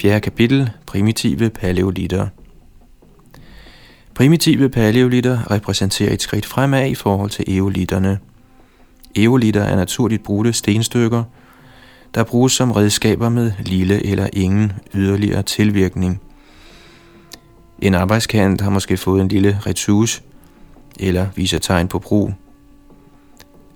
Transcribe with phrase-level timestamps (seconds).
[0.00, 0.20] 4.
[0.20, 2.26] kapitel Primitive paleolitter
[4.14, 8.18] Primitive paleolitter repræsenterer et skridt fremad i forhold til eolitterne.
[9.16, 11.24] Eolitter er naturligt brudte stenstykker,
[12.14, 16.20] der bruges som redskaber med lille eller ingen yderligere tilvirkning.
[17.82, 20.22] En arbejdskant har måske fået en lille retus
[21.00, 22.32] eller viser tegn på brug.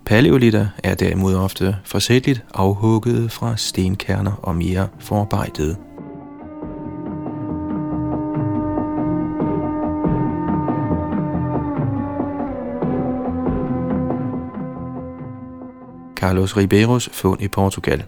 [0.04, 5.76] Paleolitter er derimod ofte forsætligt afhugget fra stenkerner og mere forarbejdet.
[16.24, 18.04] Carlos Ribeiros fund i Portugal.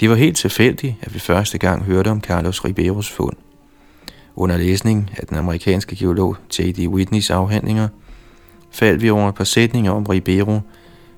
[0.00, 3.36] Det var helt tilfældigt, at vi første gang hørte om Carlos Ribeiros fund.
[4.36, 6.86] Under læsning af den amerikanske geolog J.D.
[6.86, 7.88] Whitneys afhandlinger–
[8.70, 10.60] faldt vi over et par sætninger om Ribeiro,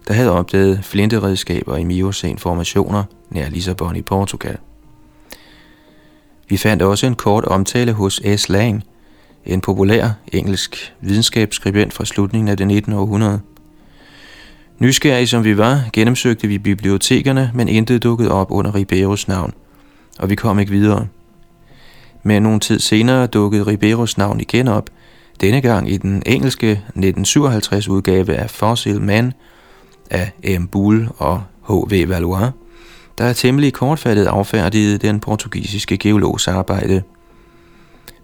[0.08, 4.56] der havde opdaget flinteredskaber i Miocene-formationer nær Lissabon i Portugal.
[6.48, 8.48] Vi fandt også en kort omtale hos S.
[8.48, 8.82] Lang,
[9.44, 12.92] en populær engelsk videnskabsskribent fra slutningen af det 19.
[12.92, 13.40] århundrede.
[14.78, 19.52] Nysgerrige som vi var, gennemsøgte vi bibliotekerne, men intet dukkede op under Ribeiros navn,
[20.18, 21.06] og vi kom ikke videre.
[22.22, 24.90] Men nogle tid senere dukkede Ribeiros navn igen op,
[25.40, 29.32] denne gang i den engelske 1957 udgave af Fossil Man
[30.10, 30.66] af M.
[30.66, 32.08] Bull og H.V.
[32.08, 32.50] Valois,
[33.18, 37.02] der er temmelig kortfattet affærdigede den portugisiske geologs arbejde.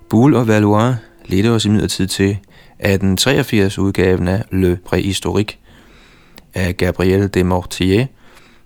[0.08, 0.94] Bull og Valois
[1.26, 5.61] ledte os imidlertid til 1883 udgaven af Le Préhistorique
[6.54, 8.06] af Gabriel de Mortier,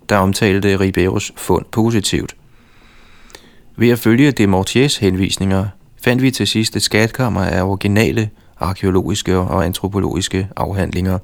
[0.09, 2.37] der omtalte Ribeiros fund positivt.
[3.77, 5.67] Ved at følge de Mortiers henvisninger
[6.05, 11.19] fandt vi til sidst et skatkammer af originale arkeologiske og antropologiske afhandlinger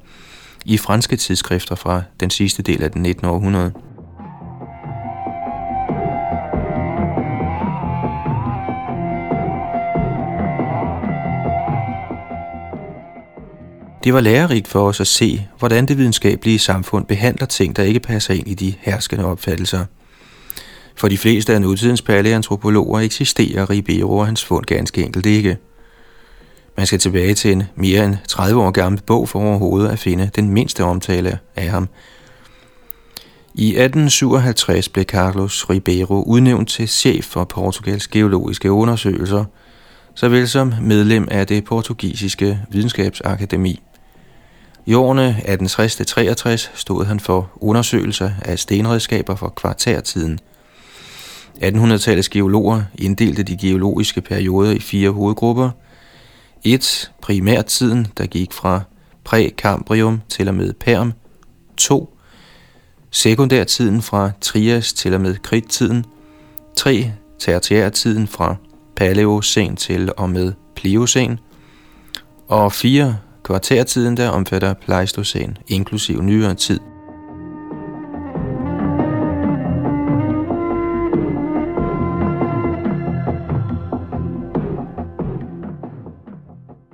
[0.65, 3.27] i franske tidsskrifter fra den sidste del af den 19.
[3.27, 3.71] århundrede.
[14.03, 17.99] Det var lærerigt for os at se, hvordan det videnskabelige samfund behandler ting, der ikke
[17.99, 19.85] passer ind i de herskende opfattelser–
[20.95, 25.57] for de fleste af nutidens paleantropologer eksisterer Ribeiro og hans fund ganske enkelt ikke.
[26.77, 30.29] Man skal tilbage til en mere end 30 år gammel bog for overhovedet at finde
[30.35, 31.89] den mindste omtale af ham.
[33.55, 39.45] I 1857 blev Carlos Ribeiro udnævnt til chef for Portugals geologiske undersøgelser,
[40.15, 43.81] såvel som medlem af det portugisiske videnskabsakademi.
[44.85, 50.39] I årene 1860-63 stod han for undersøgelser af stenredskaber for kvartærtiden–
[51.61, 55.69] 1800-tallets geologer inddelte de geologiske perioder i fire hovedgrupper.
[56.63, 57.11] 1.
[57.21, 58.81] Primærtiden, der gik fra
[59.23, 61.13] prækambrium til og med Perm.
[61.77, 62.17] 2.
[63.11, 66.05] Sekundærtiden fra Trias til og med Kridttiden.
[66.77, 67.11] 3.
[67.39, 68.55] Tertiærtiden fra
[68.95, 71.39] Paleocen til og med Pliocen.
[72.47, 73.17] Og 4.
[73.43, 76.79] Kvartærtiden, der omfatter Pleistocen, inklusiv nyere tid.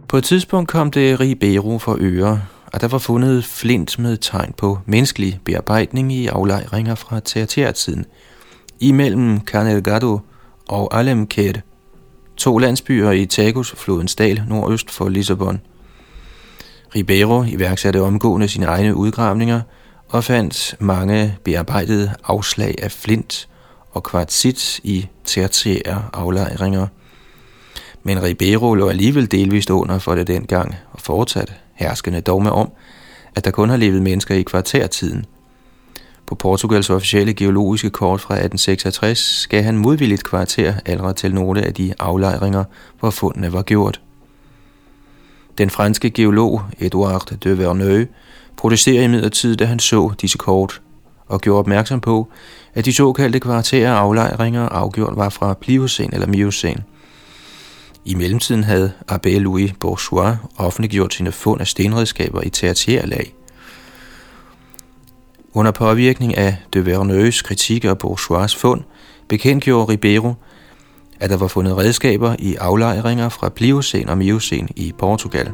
[0.07, 2.41] På et tidspunkt kom det Ribeiro for øre,
[2.73, 8.05] og der var fundet flint med tegn på menneskelig bearbejdning i aflejringer fra tertiærtiden
[8.79, 10.19] imellem Canelgado
[10.67, 11.53] og Alemked,
[12.37, 15.61] to landsbyer i Tagus-flodens dal nordøst for Lissabon.
[16.95, 19.61] Ribeiro iværksatte omgående sine egne udgravninger
[20.09, 23.49] og fandt mange bearbejdede afslag af flint
[23.91, 26.87] og kvartsit i tertiære aflejringer–
[28.03, 32.71] men Ribeiro lå alligevel delvist under for det dengang, og fortsat herskende dogme om,
[33.35, 35.25] at der kun har levet mennesker i kvartærtiden.
[36.27, 41.73] På Portugals officielle geologiske kort fra 1866 skal han modvilligt kvarter aldre til nogle af
[41.73, 42.63] de aflejringer,
[42.99, 44.01] hvor fundene var gjort.
[45.59, 48.07] Den franske geolog Edouard de Verneuil
[48.57, 50.81] protesterer imidlertid, da han så disse kort,
[51.27, 52.27] og gjorde opmærksom på,
[52.73, 56.83] at de såkaldte kvartære aflejringer afgjort var fra Pliocene eller Miocene.–
[58.05, 63.35] i mellemtiden havde Abbé Louis Bourgeois offentliggjort sine fund af stenredskaber i tertiærlag.
[65.53, 68.81] Under påvirkning af de Verneuils kritik af Bourgeois fund,
[69.27, 70.33] bekendtgjorde Ribeiro,
[71.19, 75.51] at der var fundet redskaber i aflejringer fra Pliocen og Miocen i Portugal.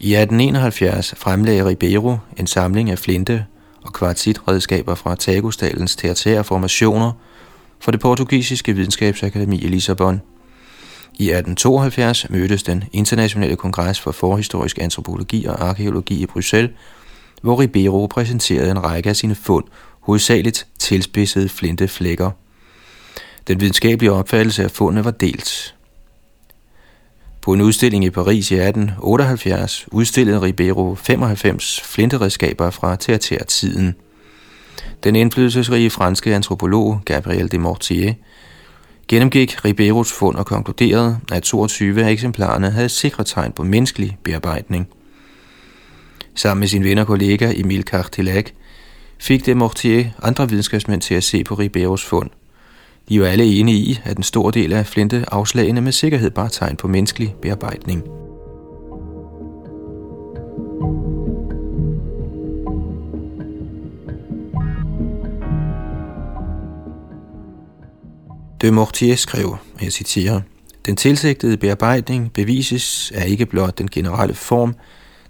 [0.00, 3.46] I 1871 fremlagde Ribeiro en samling af flinte
[3.84, 7.12] og kvartitredskaber fra Tagusdalens tertiære formationer
[7.80, 10.20] for det portugisiske videnskabsakademi i Lissabon.
[11.14, 16.70] I 1872 mødtes den internationale kongres for forhistorisk antropologi og arkeologi i Bruxelles,
[17.42, 19.64] hvor Ribeiro præsenterede en række af sine fund,
[20.00, 22.30] hovedsageligt tilspidsede flinteflækker.
[23.48, 25.74] Den videnskabelige opfattelse af fundene var delt.
[27.42, 33.94] På en udstilling i Paris i 1878 udstillede Ribeiro 95 flinteredskaber fra tertiærtiden.
[35.04, 38.14] Den indflydelsesrige franske antropolog Gabriel de Mortier
[39.08, 44.88] gennemgik Ribeiros fund og konkluderede, at 22 af eksemplarerne havde sikre tegn på menneskelig bearbejdning.
[46.34, 48.46] Sammen med sin ven og kollega Emil Cartilac
[49.18, 52.30] fik de Mortier andre videnskabsmænd til at se på Ribeiros fund–
[53.08, 56.48] de var alle enige i, at en stor del af flinte afslagene med sikkerhed bare
[56.48, 58.02] tegn på menneskelig bearbejdning.
[68.62, 70.40] De Mortier skrev, og jeg citerer,
[70.86, 74.74] Den tilsigtede bearbejdning bevises er ikke blot den generelle form,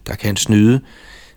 [0.07, 0.81] der kan snyde,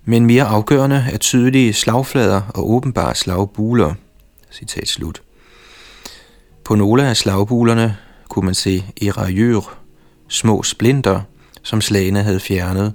[0.05, 3.93] men mere afgørende er tydelige slagflader og åbenbare slagbuler.
[4.51, 5.21] Citat slut.
[6.63, 7.97] På nogle af slagbulerne
[8.29, 9.77] kunne man se erajør,
[10.27, 11.21] små splinter,
[11.63, 12.93] som slagene havde fjernet,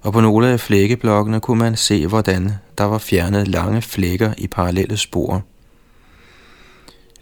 [0.00, 4.46] og på nogle af flækkeblokkene kunne man se, hvordan der var fjernet lange flækker i
[4.46, 5.42] parallelle spor.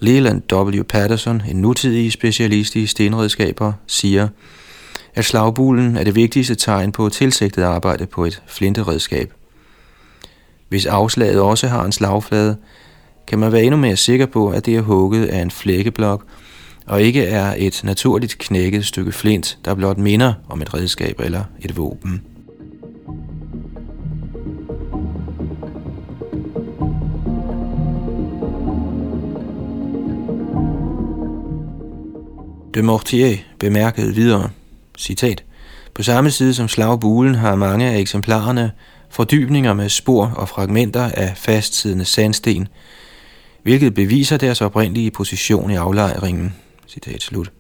[0.02, 0.82] Leland W.
[0.82, 4.28] Patterson, en nutidig specialist i stenredskaber, siger,
[5.14, 9.32] at slagbulen er det vigtigste tegn på tilsigtet arbejde på et flinteredskab.
[10.68, 12.56] Hvis afslaget også har en slagflade,
[13.26, 16.24] kan man være endnu mere sikker på, at det er hugget af en flækkeblok,
[16.86, 21.44] og ikke er et naturligt knækket stykke flint, der blot minder om et redskab eller
[21.60, 22.22] et våben.
[32.74, 34.50] De Mortier bemærkede videre,
[34.98, 35.44] citat,
[35.94, 38.72] på samme side som slagbulen har mange af eksemplarerne
[39.10, 42.68] fordybninger med spor og fragmenter af fastsiddende sandsten,
[43.62, 46.54] hvilket beviser deres oprindelige position i aflejringen.
[46.88, 47.52] Citat slut.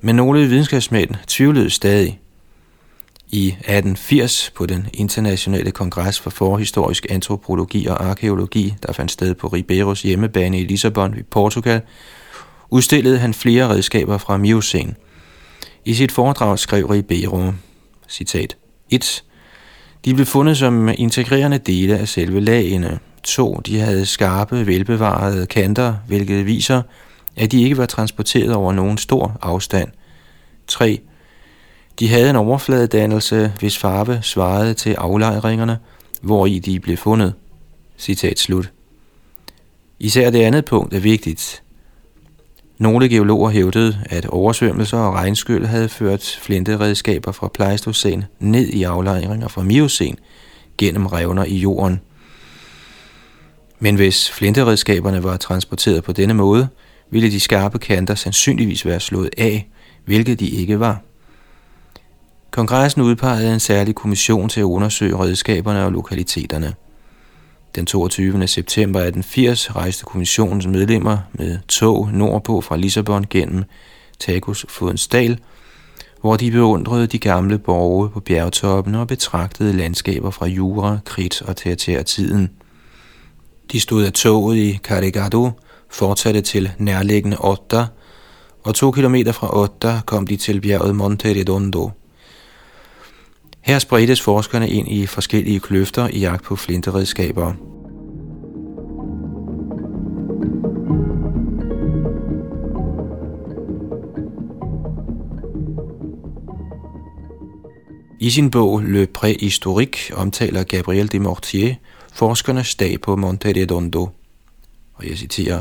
[0.00, 2.20] Men nogle videnskabsmænd tvivlede stadig.
[3.30, 9.46] I 1880 på den internationale kongres for forhistorisk antropologi og arkeologi, der fandt sted på
[9.46, 11.80] Ribeiros hjemmebane i Lissabon i Portugal,
[12.70, 14.94] udstillede han flere redskaber fra Miocene.
[15.84, 17.52] I sit foredrag skrev Ribeiro,
[18.08, 18.56] citat,
[18.90, 19.24] 1.
[20.04, 23.60] De blev fundet som integrerende dele af selve lagene, 2.
[23.66, 26.82] De havde skarpe, velbevarede kanter, hvilket viser,
[27.36, 29.88] at de ikke var transporteret over nogen stor afstand.
[30.66, 31.00] 3.
[31.98, 35.78] De havde en overfladedannelse, hvis farve svarede til aflejringerne,
[36.20, 37.34] hvor i de blev fundet.
[37.98, 38.72] Citat slut.
[39.98, 41.62] Især det andet punkt er vigtigt.
[42.78, 49.48] Nogle geologer hævdede, at oversvømmelser og regnskyld havde ført flinteredskaber fra Pleistocæn ned i aflejringer
[49.48, 50.16] fra Miocæn
[50.78, 52.00] gennem revner i jorden.
[53.78, 56.68] Men hvis flinteredskaberne var transporteret på denne måde,
[57.10, 59.68] ville de skarpe kanter sandsynligvis være slået af,
[60.04, 61.02] hvilket de ikke var.
[62.50, 66.74] Kongressen udpegede en særlig kommission til at undersøge redskaberne og lokaliteterne.
[67.74, 68.46] Den 22.
[68.46, 73.64] september 1880 rejste kommissionens medlemmer med tog nordpå fra Lissabon gennem
[74.18, 74.66] Tagus
[75.12, 75.38] dal,
[76.20, 81.56] hvor de beundrede de gamle borge på bjergtoppene og betragtede landskaber fra Jura, Krit og
[81.56, 82.50] tertiærtiden.
[83.72, 85.50] De stod af toget i Carregado,
[85.90, 87.86] fortsatte til nærliggende Otta,
[88.64, 91.90] og to kilometer fra Otta kom de til bjerget Monte Redondo.
[93.68, 97.52] Her spredtes forskerne ind i forskellige kløfter i jagt på flinteredskaber.
[108.20, 111.74] I sin bog Le Préhistorique omtaler Gabriel de Mortier
[112.12, 114.08] forskernes dag på Monte Redondo.
[114.94, 115.60] Og jeg citerer,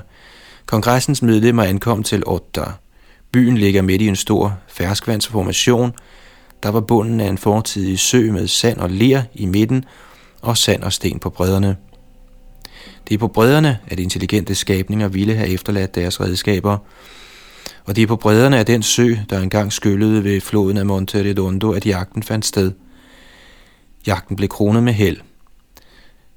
[0.65, 2.63] Kongressens medlemmer ankom til Otta.
[3.31, 5.93] Byen ligger midt i en stor ferskvandsformation,
[6.63, 9.85] der var bunden af en fortidig sø med sand og ler i midten
[10.41, 11.77] og sand og sten på bredderne.
[13.07, 16.77] Det er på bredderne, at intelligente skabninger ville have efterladt deres redskaber,
[17.85, 21.23] og det er på bredderne af den sø, der engang skyllede ved floden af Monte
[21.23, 22.71] Redondo, at jagten fandt sted.
[24.07, 25.17] Jagten blev kronet med held.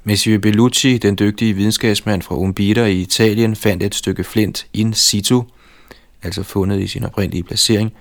[0.04, 5.42] Monsieur Bellucci, den dygtige videnskabsmand fra Umbita i Italien, fandt et stykke flint in situ,
[6.22, 7.92] altså fundet i sin oprindelige placering,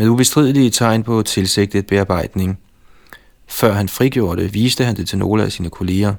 [0.00, 2.58] med ubestridelige tegn på tilsigtet bearbejdning.
[3.48, 6.14] Før han frigjorde det, viste han det til nogle af sine kolleger.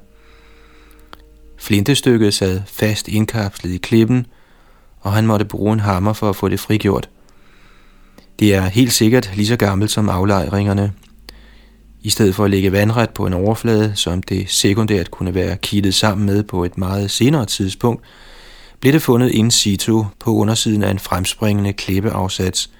[1.58, 4.26] Flintestykket sad fast indkapslet i klippen,
[5.00, 7.08] og han måtte bruge en hammer for at få det frigjort.
[8.38, 10.92] Det er helt sikkert lige så gammelt som aflejringerne.
[12.00, 15.94] I stedet for at lægge vandret på en overflade, som det sekundært kunne være kittet
[15.94, 18.04] sammen med på et meget senere tidspunkt,
[18.80, 22.70] blev det fundet in situ på undersiden af en fremspringende klippeafsats,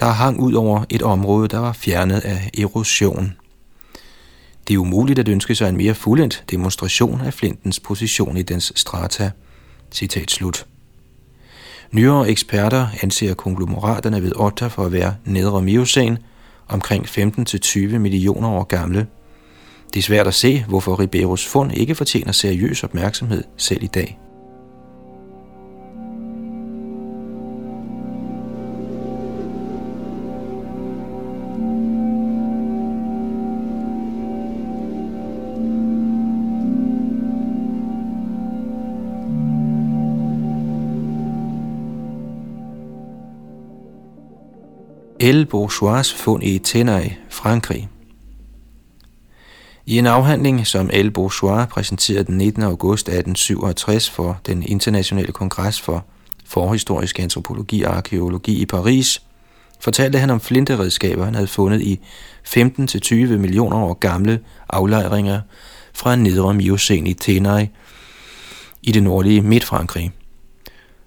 [0.00, 3.36] der hang ud over et område, der var fjernet af erosion.
[4.68, 8.72] Det er umuligt at ønske sig en mere fuldendt demonstration af flintens position i dens
[8.76, 9.30] strata.
[9.92, 10.66] Citat slut.
[11.92, 16.18] Nyere eksperter anser konglomeraterne ved Otta for at være nedre miocen,
[16.68, 19.06] omkring 15-20 millioner år gamle.
[19.94, 24.18] Det er svært at se, hvorfor Riberos fund ikke fortjener seriøs opmærksomhed selv i dag.
[45.24, 47.88] El Bourgeois fund i Tenay, Frankrig.
[49.86, 52.62] I en afhandling, som El Bourgeois præsenterede den 19.
[52.62, 56.04] august 1867 for den internationale kongres for
[56.44, 59.22] forhistorisk antropologi og arkeologi i Paris,
[59.80, 62.00] fortalte han om flinteredskaber, han havde fundet i
[62.48, 65.40] 15-20 millioner år gamle aflejringer
[65.94, 67.66] fra nedre Miocene i Tenay
[68.82, 70.12] i det nordlige Midtfrankrig.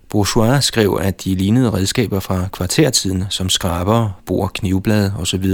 [0.09, 5.45] Bourgeois skrev, at de lignede redskaber fra kvartertiden, som skraber, bor, knivblad osv.,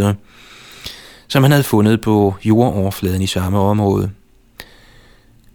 [1.27, 4.12] som han havde fundet på jordoverfladen i samme område.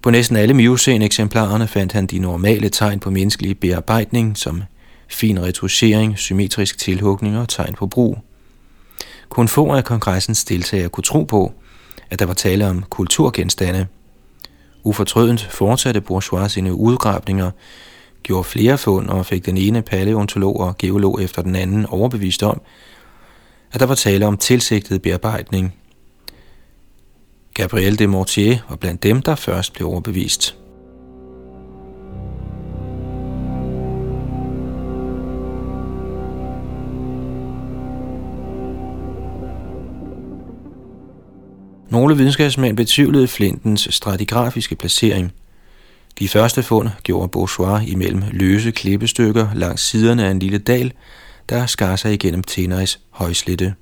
[0.02, 4.62] På næsten alle Miocene-eksemplarerne fandt han de normale tegn på menneskelig bearbejdning, som
[5.08, 8.18] fin retuschering, symmetrisk tilhugning og tegn på brug.
[9.28, 11.52] Kun få af kongressens deltagere kunne tro på,
[12.10, 13.86] at der var tale om kulturgenstande.
[14.84, 17.50] Ufortrødent fortsatte Bourgeois sine udgravninger,
[18.28, 22.60] gjorde flere fund og fik den ene paleontolog og geolog efter den anden overbevist om,
[23.72, 25.74] at der var tale om tilsigtet bearbejdning.
[27.54, 30.56] Gabriel de Mortier var blandt dem, der først blev overbevist.
[41.90, 45.32] Nogle videnskabsmænd betvivlede flintens stratigrafiske placering–
[46.18, 50.92] de første fund gjorde Bourgeois imellem løse klippestykker langs siderne af en lille dal,
[51.48, 53.74] der skar sig igennem Teneris højslette.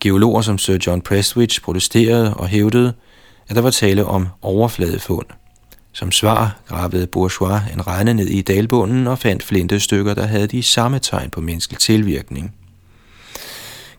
[0.00, 2.92] Geologer som Sir John Prestwich protesterede og hævdede,
[3.48, 5.26] at der var tale om overfladefund.
[5.92, 10.62] Som svar gravede Bourgeois en regne ned i dalbunden og fandt flintestykker, der havde de
[10.62, 12.54] samme tegn på menneskelig tilvirkning.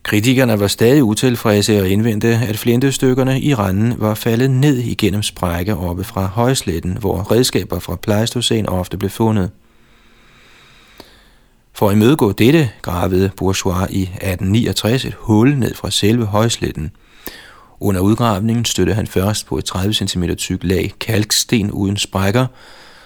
[0.10, 5.76] Kritikerne var stadig utilfredse og indvendte, at flintestykkerne i randen var faldet ned igennem sprækker
[5.76, 9.52] oppe fra højsletten, hvor redskaber fra Pleistocæn ofte blev fundet.
[11.74, 16.92] For at imødegå dette gravede Bourgeois i 1869 et hul ned fra selve højsletten.
[17.80, 22.46] Under udgravningen støttede han først på et 30 cm tyk lag kalksten uden sprækker,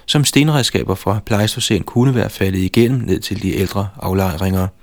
[0.05, 4.67] som stenredskaber fra Pleistocæn kunne være faldet igennem ned til de ældre aflejringer–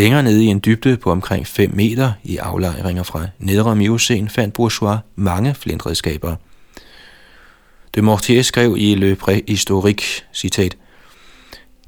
[0.00, 4.54] Længere nede i en dybde på omkring 5 meter i aflejringer fra nedre Miocen fandt
[4.54, 6.36] Bourgeois mange flintredskaber.
[7.94, 10.76] De Mortier skrev i Le Préhistorique, citat,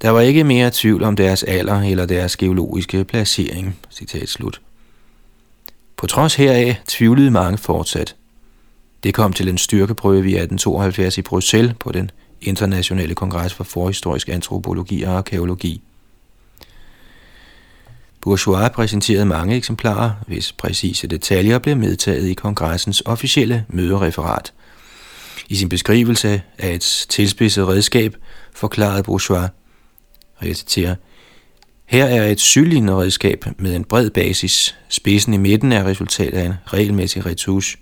[0.02, 3.78] der var ikke mere tvivl om deres alder eller deres geologiske placering.
[3.90, 4.61] Citat slut.
[5.97, 8.16] På trods heraf tvivlede mange fortsat.
[9.04, 14.28] Det kom til en styrkeprøve i 1872 i Bruxelles på den internationale kongres for forhistorisk
[14.28, 15.83] antropologi og arkeologi.
[18.23, 24.52] Bourgeois præsenterede mange eksemplarer, hvis præcise detaljer blev medtaget i kongressens officielle mødereferat.
[25.49, 28.17] I sin beskrivelse af et tilspidset redskab
[28.55, 29.50] forklarede Bourgeois,
[30.37, 30.95] og jeg citerer,
[31.87, 34.76] her er et sygelignende redskab med en bred basis.
[34.88, 37.79] Spidsen i midten er resultat af en regelmæssig retouche.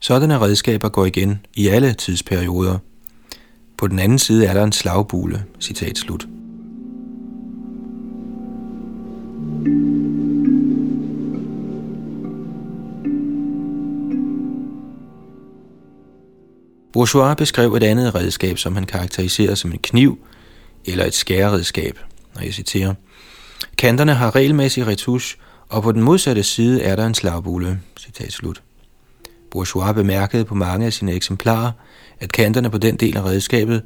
[0.00, 2.78] Sådanne redskaber går igen i alle tidsperioder.
[3.78, 5.44] På den anden side er der en slagbule.
[5.60, 6.26] Citat slut.
[16.92, 20.18] Bourgeois beskrev et andet redskab, som han karakteriserede som en kniv
[20.84, 21.98] eller et skæreredskab,
[22.34, 22.94] og jeg citerer.
[23.78, 25.36] Kanterne har regelmæssig retusch,
[25.68, 27.80] og på den modsatte side er der en slagbule.
[28.00, 28.62] Citat slut.
[29.50, 31.72] Bourgeois bemærkede på mange af sine eksemplarer,
[32.20, 33.82] at kanterne på den del af redskabet,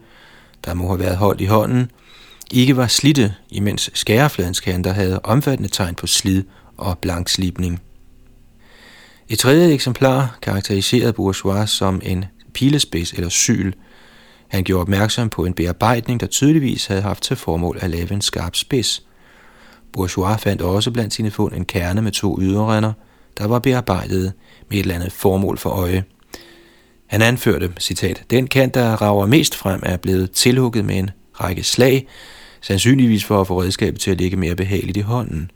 [0.65, 1.91] der må have været holdt i hånden,
[2.51, 6.45] ikke var slitte, imens skærefladens kanter havde omfattende tegn på slid
[6.77, 7.83] og blankslibning.
[9.29, 12.25] Et tredje eksemplar karakteriserede Bourgeois som en
[12.57, 13.73] pilespids eller syl.
[14.49, 18.21] Han gjorde opmærksom på en bearbejdning, der tydeligvis havde haft til formål at lave en
[18.21, 19.03] skarp spids.
[19.93, 22.93] Bourgeois fandt også blandt sine fund en kerne med to yderrender,
[23.39, 24.33] der var bearbejdet
[24.69, 26.05] med et eller andet formål for øje.
[27.07, 31.63] Han anførte, citat, den kant, der rager mest frem, er blevet tilhugget med en række
[31.63, 32.07] slag,
[32.61, 35.51] sandsynligvis for at få redskabet til at ligge mere behageligt i hånden.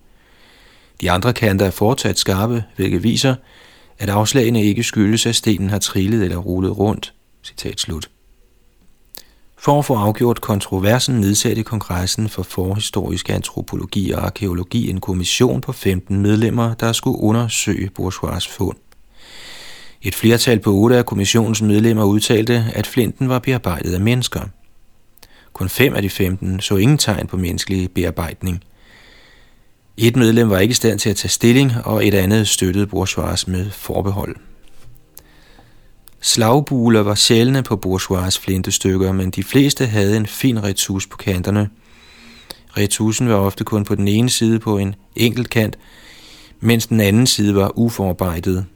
[1.00, 3.34] De andre kanter er fortsat skarpe, hvilket viser,
[4.00, 7.14] at afslagene ikke skyldes, at stenen har trillet eller rullet rundt.
[7.42, 8.10] Citat slut.
[9.58, 15.72] For at få afgjort kontroversen nedsatte kongressen for forhistorisk antropologi og arkeologi en kommission på
[15.72, 18.76] 15 medlemmer, der skulle undersøge Bourgeois fund.
[20.02, 24.40] Et flertal på otte af kommissionens medlemmer udtalte, at flinten var bearbejdet af mennesker.
[25.52, 28.64] Kun fem af de 15 så ingen tegn på menneskelig bearbejdning.
[30.02, 33.46] Et medlem var ikke i stand til at tage stilling, og et andet støttede Bourgeois
[33.46, 34.36] med forbehold.
[36.20, 41.70] Slagbuler var sjældne på bourgeois flintestykker, men de fleste havde en fin retus på kanterne.
[42.76, 45.78] Retusen var ofte kun på den ene side på en enkelt kant,
[46.60, 48.66] mens den anden side var uforarbejdet.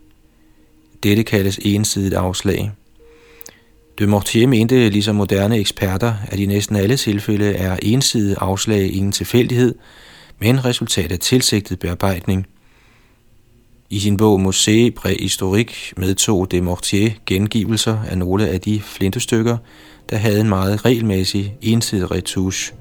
[1.02, 2.72] Dette kaldes ensidigt afslag.
[3.98, 9.12] De Mortier mente, ligesom moderne eksperter, at i næsten alle tilfælde er ensidigt afslag ingen
[9.12, 9.74] tilfældighed,
[10.38, 12.46] men resultat af tilsigtet bearbejdning–
[13.94, 19.56] i sin bog Musée Préhistorique medtog de Mortier gengivelser af nogle af de flintestykker,
[20.10, 22.74] der havde en meget regelmæssig ensidig retouche.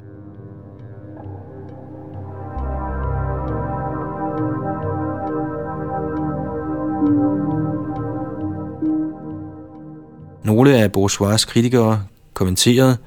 [10.43, 12.98] Nogle af Bourgeois kritikere kommenterede,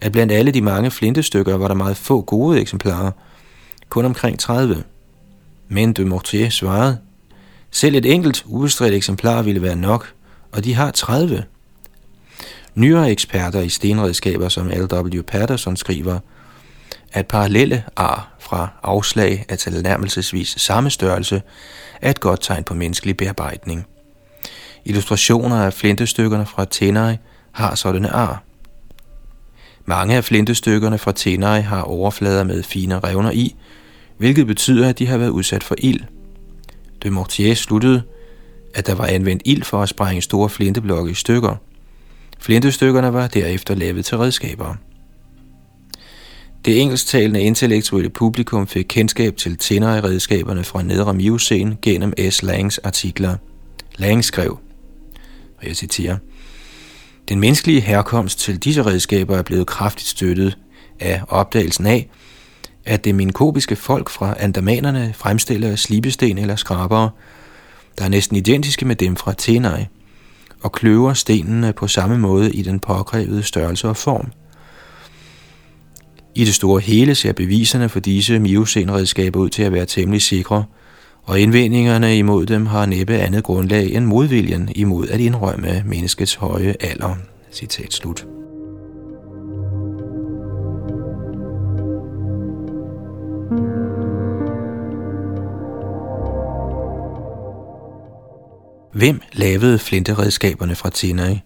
[0.00, 3.10] at blandt alle de mange flintestykker var der meget få gode eksemplarer,
[3.98, 4.84] kun omkring 30.
[5.68, 6.98] Men de Mortier svarede,
[7.70, 10.12] selv et enkelt ubestridt eksemplar ville være nok,
[10.52, 11.44] og de har 30.
[12.74, 15.22] Nyere eksperter i stenredskaber som L.W.
[15.22, 16.18] Patterson skriver,
[17.12, 21.42] at parallelle ar fra afslag af tilnærmelsesvis samme størrelse
[22.02, 23.86] er et godt tegn på menneskelig bearbejdning.
[24.84, 27.16] Illustrationer af flintestykkerne fra Tenai
[27.52, 28.42] har sådanne ar.
[29.84, 33.56] Mange af flintestykkerne fra Tenai har overflader med fine revner i,
[34.18, 36.00] hvilket betyder, at de har været udsat for ild–
[37.02, 38.02] De Mortier sluttede,
[38.74, 41.56] at der var anvendt ild for at sprænge store flinteblokke i stykker.
[42.38, 44.74] Flintestykkerne var derefter lavet til redskaber.
[46.64, 52.42] Det engelsktalende intellektuelle publikum fik kendskab til tænder i redskaberne fra Nedre Miocene gennem S.
[52.42, 53.36] Langs artikler.
[53.96, 54.58] Lang skrev,
[55.58, 56.16] og jeg citerer,
[57.28, 60.58] Den menneskelige herkomst til disse redskaber er blevet kraftigt støttet
[61.00, 62.08] af opdagelsen af,
[62.88, 67.10] at det minkobiske folk fra andamanerne fremstiller slibesten eller skrabere,
[67.98, 69.86] der er næsten identiske med dem fra Tenai,
[70.62, 74.32] og kløver stenene på samme måde i den påkrævede størrelse og form.
[76.34, 80.64] I det store hele ser beviserne for disse miosenredskaber ud til at være temmelig sikre,
[81.22, 86.74] og indvendingerne imod dem har næppe andet grundlag end modviljen imod at indrømme menneskets høje
[86.80, 87.14] alder.
[87.52, 88.26] Citat slut.
[98.98, 101.40] Hvem lavede flinteredskaberne fra Tenai?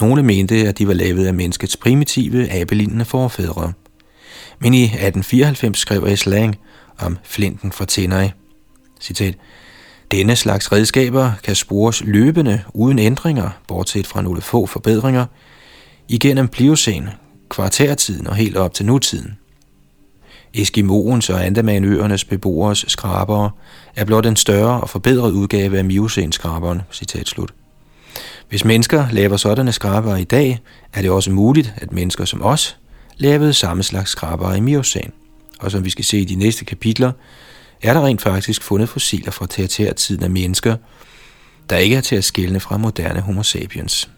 [0.00, 3.72] Nogle mente, at de var lavet af menneskets primitive, abelignende forfædre.
[4.58, 6.56] Men i 1894 skrev Lang
[6.98, 8.30] om flinten fra Tenai.
[9.00, 9.34] Citat.
[10.10, 15.26] Denne slags redskaber kan spores løbende uden ændringer, bortset fra nogle få forbedringer,
[16.08, 17.08] igennem pliocen,
[17.48, 19.38] kvartærtiden og helt op til nutiden.
[20.54, 23.50] Eskimoens og Andamanøernes beboeres skrabere
[23.96, 26.82] er blot en større og forbedret udgave af Miocene-skraberen.
[26.92, 27.54] Citat slut.
[28.48, 30.60] Hvis mennesker laver sådanne skrabere i dag,
[30.92, 32.76] er det også muligt, at mennesker som os
[33.16, 35.10] lavede samme slags skrabere i Miocene.
[35.58, 37.12] Og som vi skal se i de næste kapitler,
[37.82, 40.76] er der rent faktisk fundet fossiler fra tertiærtiden af mennesker,
[41.70, 44.10] der ikke er til at skelne fra moderne homo sapiens.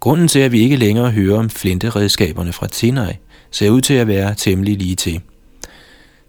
[0.00, 3.12] Grunden til, at vi ikke længere hører om flinteredskaberne fra Tinai,
[3.50, 5.20] ser ud til at være temmelig lige til.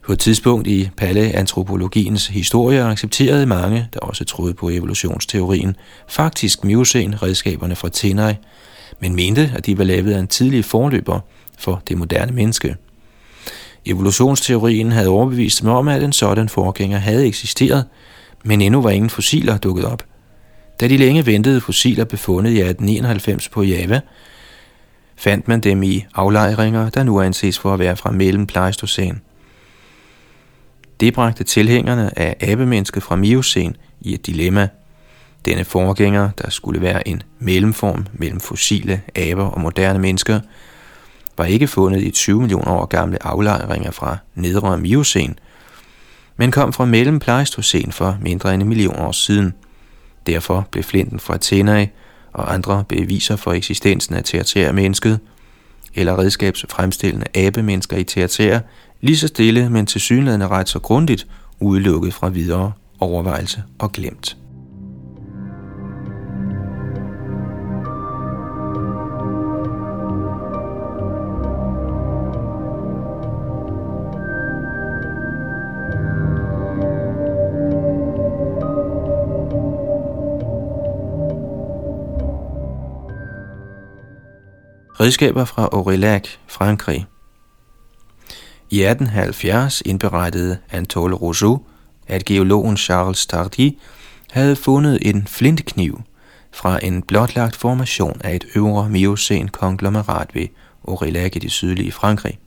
[0.05, 5.75] På et tidspunkt i paleantropologiens historie accepterede mange, der også troede på evolutionsteorien,
[6.07, 8.33] faktisk Miocene-redskaberne fra Tenai,
[8.99, 11.19] men mente, at de var lavet af en tidlig forløber
[11.59, 12.75] for det moderne menneske.
[13.85, 17.85] Evolutionsteorien havde overbevist dem om, at en sådan forgænger havde eksisteret,
[18.43, 20.03] men endnu var ingen fossiler dukket op.
[20.79, 24.01] Da de længe ventede fossiler befundet i 1891 på Java,
[25.19, 29.21] fandt man dem i aflejringer, der nu anses for at være fra mellem Pleistocæn.
[30.99, 34.67] Det bragte tilhængerne af abemennesket fra Miocen i et dilemma.
[35.45, 40.39] Denne forgænger, der skulle være en mellemform mellem fossile aber og moderne mennesker,
[41.37, 45.39] var ikke fundet i 20 millioner år gamle aflejringer fra nedre Miocen,
[46.37, 49.53] men kom fra mellem Pleistocen for mindre end en million år siden.
[50.27, 51.87] Derfor blev flinten fra Tenai
[52.33, 55.19] og andre beviser for eksistensen af tertiære mennesket,
[55.95, 58.59] eller redskabsfremstillende abemennesker i tertiær,
[59.01, 61.27] lige så stille, men til synligheden ret så grundigt,
[61.59, 64.37] udelukket fra videre overvejelse og glemt.
[85.01, 87.05] Redskaber fra Aurillac, Frankrig.
[88.69, 91.61] I 1870 indberettede Anatole Rousseau,
[92.07, 93.71] at geologen Charles Tardy
[94.31, 96.01] havde fundet en flintkniv
[96.51, 100.47] fra en blotlagt formation af et øvre miocen konglomerat ved
[100.87, 102.39] Aurillac i det sydlige Frankrig.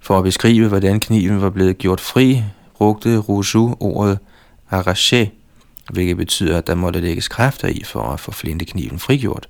[0.00, 2.42] For at beskrive, hvordan kniven var blevet gjort fri,
[2.76, 4.18] brugte Rousseau ordet
[4.72, 5.26] arraché,
[5.92, 9.48] hvilket betyder, at der måtte lægges kræfter i for at få flintekniven frigjort.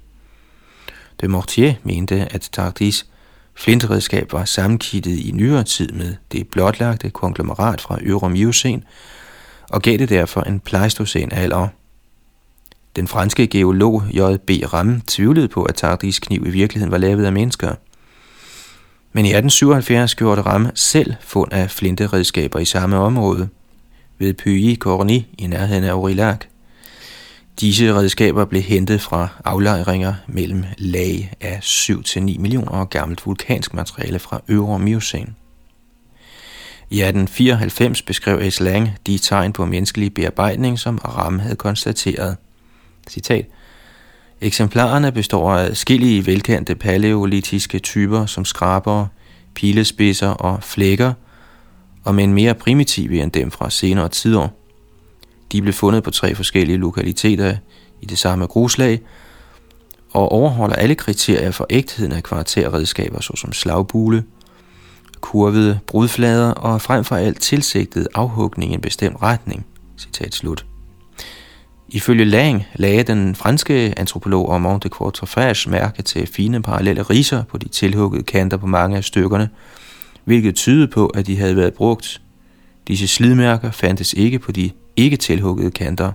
[1.21, 3.07] De Mortier mente, at Tardis
[3.55, 8.85] flintredskab var sammenkittet i nyere tid med det blotlagte konglomerat fra Øvre Miocen,
[9.71, 11.69] og gav det derfor en pleistocen alder.
[12.97, 14.51] Den franske geolog J.B.
[14.73, 17.75] Ramme tvivlede på, at Tardis kniv i virkeligheden var lavet af mennesker.
[19.13, 23.49] Men i 1877 gjorde Ramme selv fund af flinteredskaber i samme område,
[24.19, 26.39] ved Puy Corny i nærheden af Aurillac.
[27.61, 34.19] Disse redskaber blev hentet fra aflejringer mellem lag af 7-9 millioner år gammelt vulkansk materiale
[34.19, 35.35] fra øvre Miocene.
[36.91, 42.37] I 1894 beskrev Lang de tegn på menneskelig bearbejdning, som Ram havde konstateret.
[43.09, 43.47] Citat.
[44.41, 49.07] Eksemplarerne består af skillige velkendte paleolitiske typer som skraber,
[49.55, 51.13] pilespidser og flækker,
[52.05, 54.49] og med en mere primitiv end dem fra senere tider.
[55.53, 57.57] De blev fundet på tre forskellige lokaliteter
[58.03, 59.01] i det samme gruslag,
[60.11, 64.25] og overholder alle kriterier for ægtheden af kvarterredskaber, såsom slagbule,
[65.21, 69.67] kurvede brudflader og frem for alt tilsigtet afhugning i en bestemt retning.
[69.99, 70.67] Citat slut.
[71.89, 77.59] Ifølge Lang lagde den franske antropolog Armand de Quatrefages mærke til fine parallelle riser på
[77.59, 79.49] de tilhuggede kanter på mange af stykkerne,
[80.25, 82.23] hvilket tydede på, at de havde været brugt.
[82.89, 86.13] Disse slidmærker fandtes ikke på de ikke tilhuggede kanter.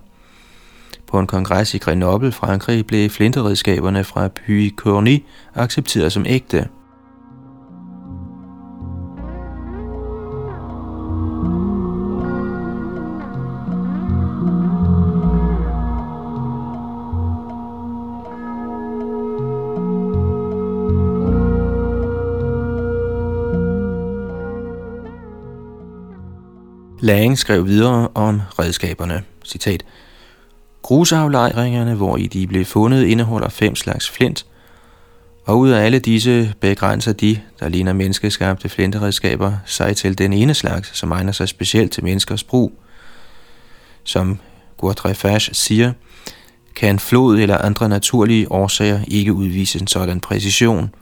[1.07, 5.23] På en kongres i Grenoble, Frankrig, blev flinteredskaberne fra Puy Corny
[5.55, 6.67] accepteret som ægte.
[27.09, 29.23] Lang skrev videre om redskaberne.
[29.45, 29.83] Citat.
[30.81, 34.45] Grusaflejringerne, hvor i de blev fundet, indeholder fem slags flint,
[35.45, 40.53] og ud af alle disse begrænser de, der ligner menneskeskabte flinteredskaber, sig til den ene
[40.53, 42.73] slags, som egner sig specielt til menneskers brug.
[44.03, 44.39] Som
[44.77, 45.93] Gurdjieff siger,
[46.75, 50.89] kan flod eller andre naturlige årsager ikke udvise en sådan præcision–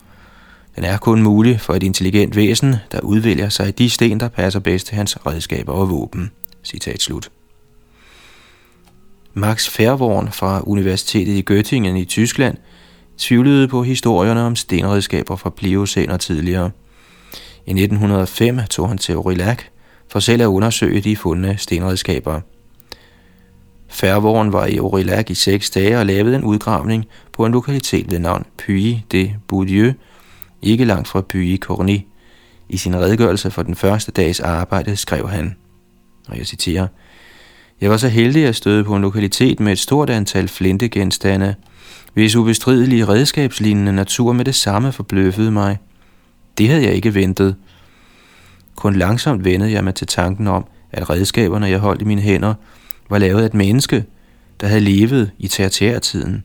[0.77, 4.59] den er kun mulig for et intelligent væsen, der udvælger sig de sten, der passer
[4.59, 6.31] bedst til hans redskaber og våben.
[6.63, 7.29] Citat slut.
[9.33, 12.57] Max Fairvorn fra Universitetet i Göttingen i Tyskland
[13.17, 16.71] tvivlede på historierne om stenredskaber fra Pliocæner tidligere.
[17.65, 19.59] I 1905 tog han til Aurillac
[20.11, 22.41] for selv at undersøge de fundne stenredskaber.
[23.87, 28.19] Fairvorn var i Aurillac i seks dage og lavede en udgravning på en lokalitet ved
[28.19, 29.93] navn Puy de Boudieu,
[30.61, 31.99] ikke langt fra Puy Corny.
[32.69, 35.55] I sin redegørelse for den første dags arbejde skrev han,
[36.27, 36.87] og jeg citerer,
[37.81, 41.55] Jeg var så heldig at støde på en lokalitet med et stort antal flintegenstande,
[42.13, 45.77] hvis ubestridelige redskabslignende natur med det samme forbløffede mig.
[46.57, 47.55] Det havde jeg ikke ventet.
[48.75, 52.53] Kun langsomt vendede jeg mig til tanken om, at redskaberne, jeg holdt i mine hænder,
[53.09, 54.05] var lavet af et menneske,
[54.61, 56.43] der havde levet i tertiærtiden.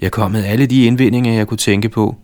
[0.00, 2.16] Jeg kom med alle de indvendinger, jeg kunne tænke på,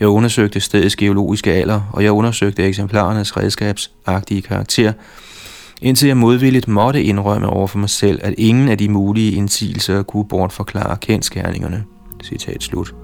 [0.00, 4.92] jeg undersøgte stedets geologiske alder, og jeg undersøgte eksemplarernes redskabsagtige karakter,
[5.82, 10.02] indtil jeg modvilligt måtte indrømme over for mig selv, at ingen af de mulige indsigelser
[10.02, 11.84] kunne bortforklare kendskærningerne.
[12.24, 12.94] Citat slut.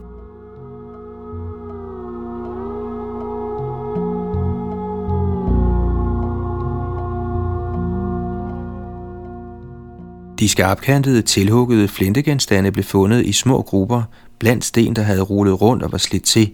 [10.38, 14.02] De skarpkantede, tilhuggede flintegenstande blev fundet i små grupper
[14.38, 16.50] blandt sten, der havde rullet rundt og var slidt til.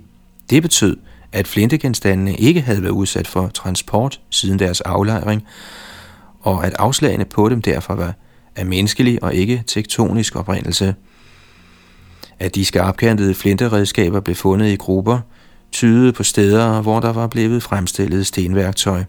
[0.50, 0.96] Det betød,
[1.32, 5.44] at flintegenstandene ikke havde været udsat for transport siden deres aflejring,
[6.40, 8.14] og at afslagene på dem derfor var
[8.56, 10.94] af menneskelig og ikke tektonisk oprindelse.
[12.38, 15.18] At de skarpkantede flinteredskaber blev fundet i grupper,
[15.72, 19.04] tydede på steder, hvor der var blevet fremstillet stenværktøj.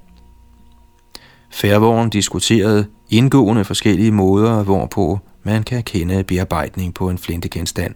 [1.52, 7.96] Færvåren diskuterede indgående forskellige måder, hvorpå man kan kende bearbejdning på en flintegenstand.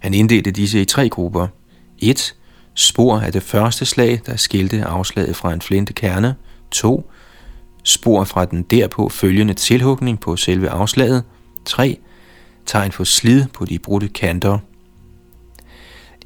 [0.00, 1.46] Han inddelte disse i tre grupper.
[1.98, 2.34] 1.
[2.74, 6.34] Spor af det første slag, der skilte afslaget fra en flintekerne.
[6.70, 7.10] 2.
[7.84, 11.24] Spor fra den derpå følgende tilhugning på selve afslaget.
[11.64, 11.98] 3.
[12.66, 14.58] Tegn på slid på de brudte kanter.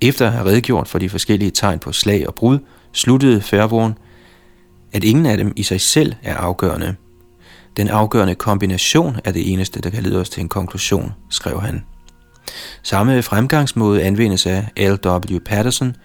[0.02, 2.58] Efter at have redegjort for de forskellige tegn på slag og brud,
[2.92, 3.98] sluttede Færvogn,
[4.92, 6.94] at ingen af dem i sig selv er afgørende.
[7.76, 11.84] Den afgørende kombination er det eneste, der kan lede os til en konklusion, skrev han.
[12.82, 15.38] Samme fremgangsmåde anvendes af L.W.
[15.46, 15.96] Patterson,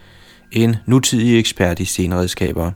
[0.52, 2.72] en nutidig ekspert i stenredskaber.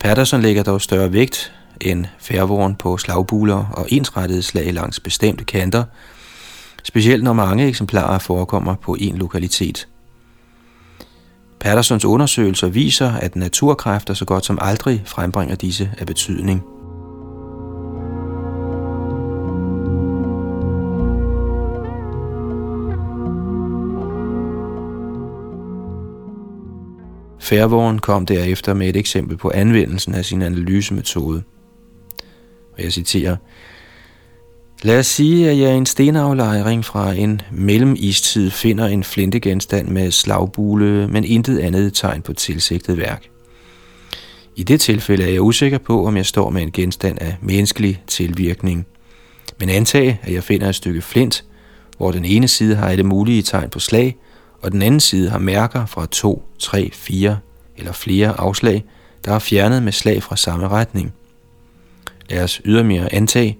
[0.00, 5.84] Patterson lægger dog større vægt end færvoren på slagbuler og ensrettede slag langs bestemte kanter,
[6.82, 9.88] specielt når mange eksemplarer forekommer på en lokalitet.
[11.60, 16.73] Pattersons undersøgelser viser, at naturkræfter så godt som aldrig frembringer disse af betydning.
[27.44, 31.42] Fairborn kom derefter med et eksempel på anvendelsen af sin analysemetode.
[32.72, 33.36] Og jeg citerer,
[34.82, 40.10] Lad os sige, at jeg i en stenaflejring fra en mellemistid finder en flintegenstand med
[40.10, 43.28] slagbule, men intet andet tegn på tilsigtet værk.
[44.56, 48.02] I det tilfælde er jeg usikker på, om jeg står med en genstand af menneskelig
[48.06, 48.86] tilvirkning.
[49.60, 51.44] Men antag, at jeg finder et stykke flint,
[51.96, 54.16] hvor den ene side har alle mulige tegn på slag,
[54.64, 57.38] og den anden side har mærker fra to, tre, fire
[57.76, 58.84] eller flere afslag,
[59.24, 61.14] der er fjernet med slag fra samme retning.
[62.30, 63.58] Lad os ydermere antage,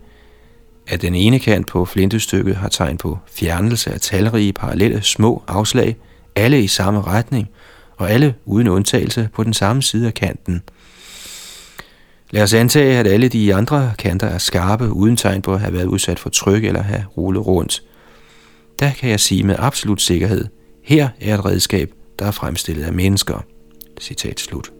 [0.86, 5.96] at den ene kant på flintestykket har tegn på fjernelse af talrige parallelle små afslag,
[6.34, 7.48] alle i samme retning,
[7.96, 10.62] og alle uden undtagelse på den samme side af kanten.
[12.30, 15.72] Lad os antage, at alle de andre kanter er skarpe, uden tegn på at have
[15.72, 17.82] været udsat for tryk eller have rullet rundt.
[18.78, 20.44] Der kan jeg sige med absolut sikkerhed,
[20.84, 23.44] her er et redskab, der er fremstillet af mennesker.
[24.00, 24.72] Citat slut.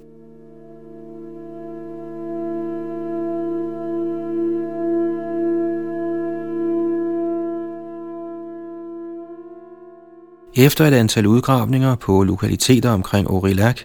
[10.56, 13.80] Efter et antal udgravninger på lokaliteter omkring Aurillac,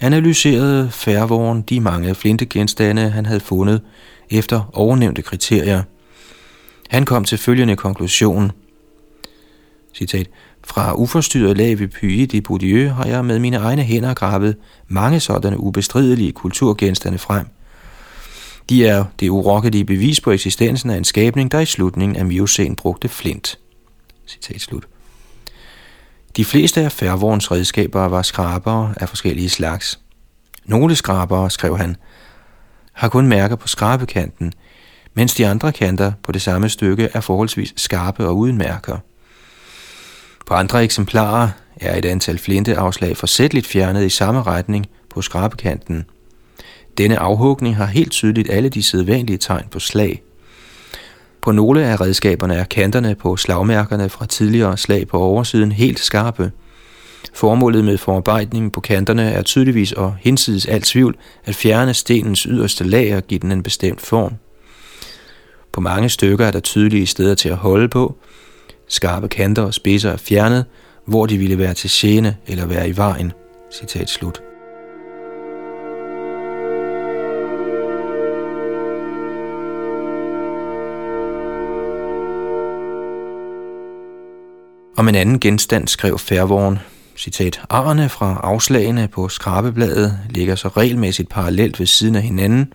[0.00, 3.82] analyserede Færvogn de mange flintegenstande, han havde fundet
[4.30, 5.82] efter ovennævnte kriterier.
[6.88, 8.52] Han kom til følgende konklusion.
[9.94, 10.28] Citat.
[10.68, 14.56] Fra uforstyrret lag ved Puy de Boudieu har jeg med mine egne hænder gravet
[14.88, 17.46] mange sådanne ubestridelige kulturgenstande frem.
[18.68, 22.76] De er det urokkelige bevis på eksistensen af en skabning, der i slutningen af Miocen
[22.76, 23.58] brugte flint.
[24.26, 24.88] Citat slut.
[26.36, 30.00] De fleste af Færvorns redskaber var skrabere af forskellige slags.
[30.64, 31.96] Nogle skrabere, skrev han,
[32.92, 34.52] har kun mærker på skrabekanten,
[35.14, 38.98] mens de andre kanter på det samme stykke er forholdsvis skarpe og uden mærker.
[40.48, 41.48] På andre eksemplarer
[41.80, 46.04] er et antal flinteafslag forsætteligt fjernet i samme retning på skrabekanten.
[46.98, 50.22] Denne afhugning har helt tydeligt alle de sædvanlige tegn på slag–
[51.48, 56.52] på nogle af redskaberne er kanterne på slagmærkerne fra tidligere slag på oversiden helt skarpe.
[57.34, 62.84] Formålet med forarbejdningen på kanterne er tydeligvis og hinsides alt tvivl at fjerne stenens yderste
[62.84, 64.34] lag og give den en bestemt form.
[65.72, 68.16] På mange stykker er der tydelige steder til at holde på.
[68.88, 70.64] Skarpe kanter og spidser er fjernet,
[71.06, 73.32] hvor de ville være til gene eller være i vejen.
[73.72, 74.42] Citat slut.
[84.96, 86.78] Om en anden genstand skrev Færvåren,
[87.16, 92.72] citat, arerne fra afslagene på skrabebladet ligger så regelmæssigt parallelt ved siden af hinanden,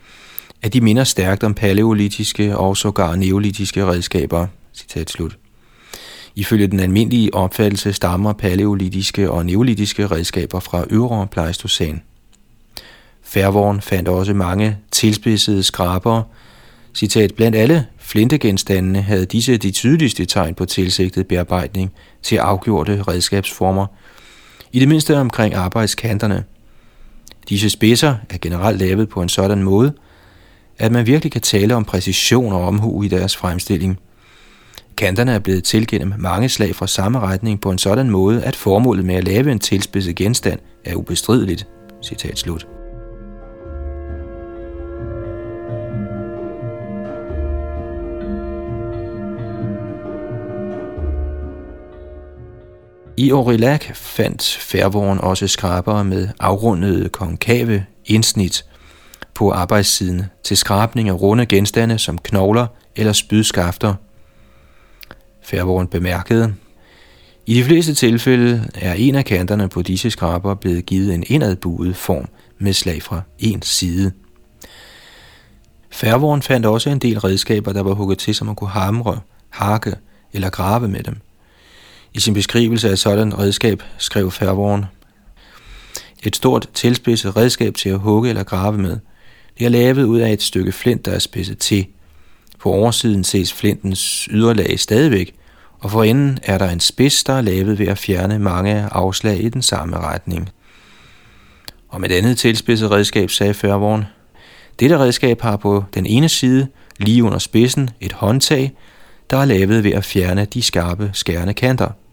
[0.61, 4.47] at de minder stærkt om paleolitiske og sågar neolitiske redskaber.
[4.73, 5.37] Citat slut.
[6.35, 12.01] Ifølge den almindelige opfattelse stammer paleolitiske og neolitiske redskaber fra øvre Pleistocæn.
[13.23, 16.23] Færvogn fandt også mange tilspidsede skraber,
[16.95, 21.91] Citat, blandt alle flintegenstandene havde disse de tydeligste tegn på tilsigtet bearbejdning
[22.23, 23.85] til afgjorte redskabsformer,
[24.71, 26.43] i det mindste omkring arbejdskanterne.
[27.49, 29.93] Disse spidser er generelt lavet på en sådan måde,
[30.77, 33.99] at man virkelig kan tale om præcision og omhu i deres fremstilling.
[34.97, 38.55] Kanterne er blevet til gennem mange slag fra samme retning på en sådan måde, at
[38.55, 41.67] formålet med at lave en tilspidset genstand er ubestrideligt.
[42.03, 42.67] Citat slut.
[53.17, 58.65] I Aurillac fandt færvoren også skrabere med afrundede konkave indsnit
[59.33, 63.93] på arbejdssiden til skrabning af runde genstande som knogler eller spydskafter.
[65.43, 66.53] Færvognen bemærkede,
[67.45, 71.95] i de fleste tilfælde er en af kanterne på disse skraber blevet givet en indadbuet
[71.95, 72.27] form
[72.59, 74.11] med slag fra en side.
[75.91, 79.95] Færvognen fandt også en del redskaber, der var hugget til, som man kunne hamre, hakke
[80.33, 81.17] eller grave med dem–
[82.13, 84.85] i sin beskrivelse af sådan redskab skrev Færvogn,
[86.23, 88.97] et stort tilspidset redskab til at hugge eller grave med.
[89.57, 91.85] Det er lavet ud af et stykke flint, der er spidset til.
[92.63, 95.35] På oversiden ses flintens yderlag stadigvæk,
[95.79, 99.43] og for enden er der en spids, der er lavet ved at fjerne mange afslag
[99.43, 100.49] i den samme retning.
[101.89, 104.05] Og med et andet tilspidset redskab sagde Færvogn,
[104.79, 108.71] dette redskab har på den ene side, lige under spidsen, et håndtag,
[109.29, 111.89] der er lavet ved at fjerne de skarpe, skærende kanter–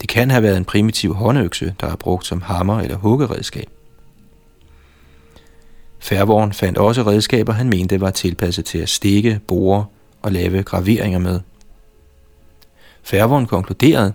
[0.00, 3.66] det kan have været en primitiv håndøkse, der er brugt som hammer eller huggeredskab.
[6.02, 9.84] Færvogn fandt også redskaber, han mente var tilpasset til at stikke, bore
[10.22, 11.40] og lave graveringer med.
[13.02, 14.12] Færvogn konkluderede,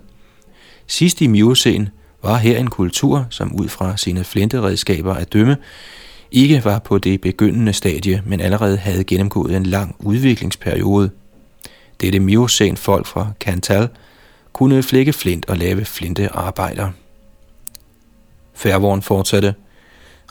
[0.86, 1.88] sidst i Miocen
[2.22, 5.56] var her en kultur, som ud fra sine flinteredskaber at dømme,
[6.30, 11.10] ikke var på det begyndende stadie, men allerede havde gennemgået en lang udviklingsperiode.
[12.00, 13.88] Dette Miocen folk fra Cantal–
[14.52, 16.90] kunne flække flint og lave flintearbejder.
[18.54, 19.54] Færvogn fortsatte.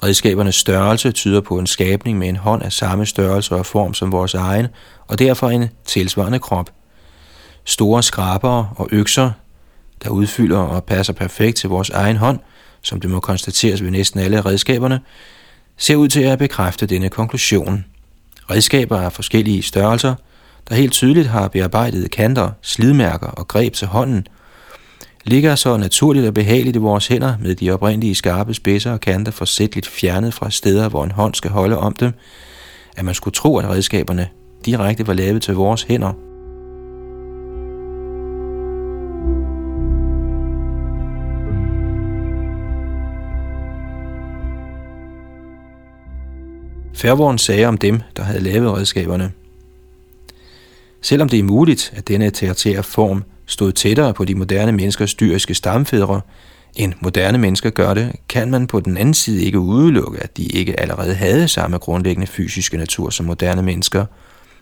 [0.03, 4.11] Redskabernes størrelse tyder på en skabning med en hånd af samme størrelse og form som
[4.11, 4.67] vores egen,
[5.07, 6.71] og derfor en tilsvarende krop.
[7.65, 9.31] Store skrabere og økser,
[10.03, 12.39] der udfylder og passer perfekt til vores egen hånd,
[12.81, 15.01] som det må konstateres ved næsten alle redskaberne,
[15.77, 17.85] ser ud til at bekræfte denne konklusion.
[18.51, 20.15] Redskaber af forskellige størrelser–
[20.69, 24.27] der helt tydeligt har bearbejdet kanter, slidmærker og greb til hånden,
[25.27, 29.31] ligger så naturligt og behageligt i vores hænder med de oprindelige skarpe spidser og kanter
[29.31, 32.11] forsætligt fjernet fra steder, hvor en hånd skal holde om dem,
[32.97, 34.27] at man skulle tro, at redskaberne
[34.65, 36.13] direkte var lavet til vores hænder.
[46.93, 49.31] Færvogn sagde om dem, der havde lavet redskaberne–
[51.01, 55.53] Selvom det er muligt, at denne tertiære form stod tættere på de moderne menneskers dyriske
[55.53, 56.21] stamfædre,
[56.75, 60.43] end moderne mennesker gør det, kan man på den anden side ikke udelukke, at de
[60.43, 64.05] ikke allerede havde samme grundlæggende fysiske natur som moderne mennesker,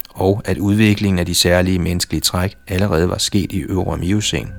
[0.10, 4.52] og at udviklingen af de særlige menneskelige træk allerede var sket i øvre Miocene.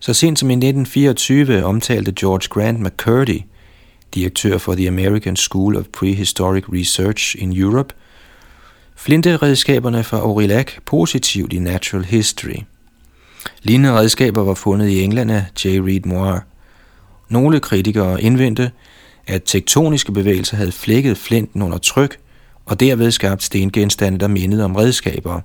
[0.00, 3.40] Så sent som i 1924 omtalte George Grant McCurdy,
[4.14, 7.94] direktør for The American School of Prehistoric Research in Europe,
[8.96, 12.62] flinteredskaberne fra Aurillac positivt i Natural History.
[13.62, 15.68] Lignende redskaber var fundet i England af J.
[15.68, 16.40] Reed Moore.
[17.28, 18.70] Nogle kritikere indvendte,
[19.26, 22.18] at tektoniske bevægelser havde flækket flinten under tryk,
[22.66, 25.40] og derved skabt stengenstande, der mindede om redskaber.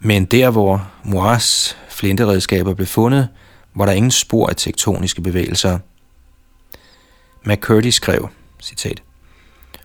[0.00, 3.28] Men der, hvor Moires flinteredskaber blev fundet,
[3.74, 5.78] var der ingen spor af tektoniske bevægelser.
[7.46, 8.28] McCurdy skrev,
[8.62, 9.02] citat,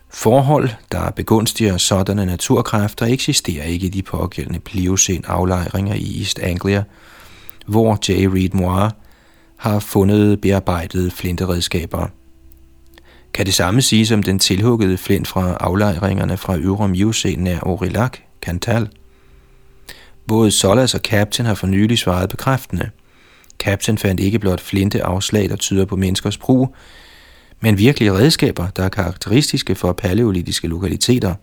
[0.09, 6.83] Forhold, der begunstiger sådanne naturkræfter, eksisterer ikke i de pågældende pliocen aflejringer i East Anglia,
[7.65, 8.27] hvor J.
[8.27, 8.95] Reed Moir
[9.57, 12.07] har fundet bearbejdede flinteredskaber.
[13.33, 18.17] Kan det samme siges om den tilhuggede flint fra aflejringerne fra Øvre Miocen nær Aurillac,
[18.41, 18.89] Cantal?
[20.27, 22.89] Både Solas og Captain har for nylig svaret bekræftende.
[23.59, 26.75] Captain fandt ikke blot flinte afslag, der tyder på menneskers brug,
[27.61, 31.35] men virkelige redskaber, der er karakteristiske for paleolitiske lokaliteter.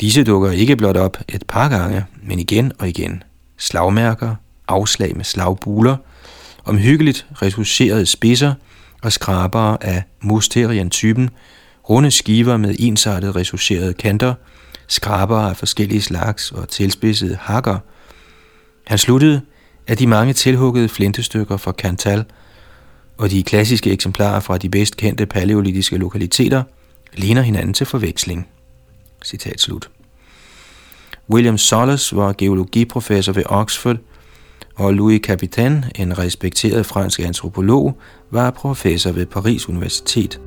[0.00, 3.22] Disse dukker ikke blot op et par gange, men igen og igen.
[3.58, 4.34] Slagmærker,
[4.68, 5.96] afslag med slagbuler,
[6.64, 8.54] omhyggeligt reducerede spidser
[9.02, 11.30] og skrabere af musterian-typen,
[11.90, 14.34] runde skiver med ensartet reducerede kanter–
[14.88, 17.78] skrabere af forskellige slags og tilspidsede hakker.
[18.86, 19.40] Han sluttede,
[19.86, 22.24] at de mange tilhuggede flintestykker fra Cantal
[23.16, 26.62] og de klassiske eksemplarer fra de bedst kendte paleolitiske lokaliteter
[27.14, 28.48] ligner hinanden til forveksling.
[29.24, 29.90] Citat slut.
[31.30, 33.96] William Solis var geologiprofessor ved Oxford
[34.74, 37.98] og Louis Capitan, en respekteret fransk antropolog,
[38.30, 40.40] var professor ved Paris Universitet.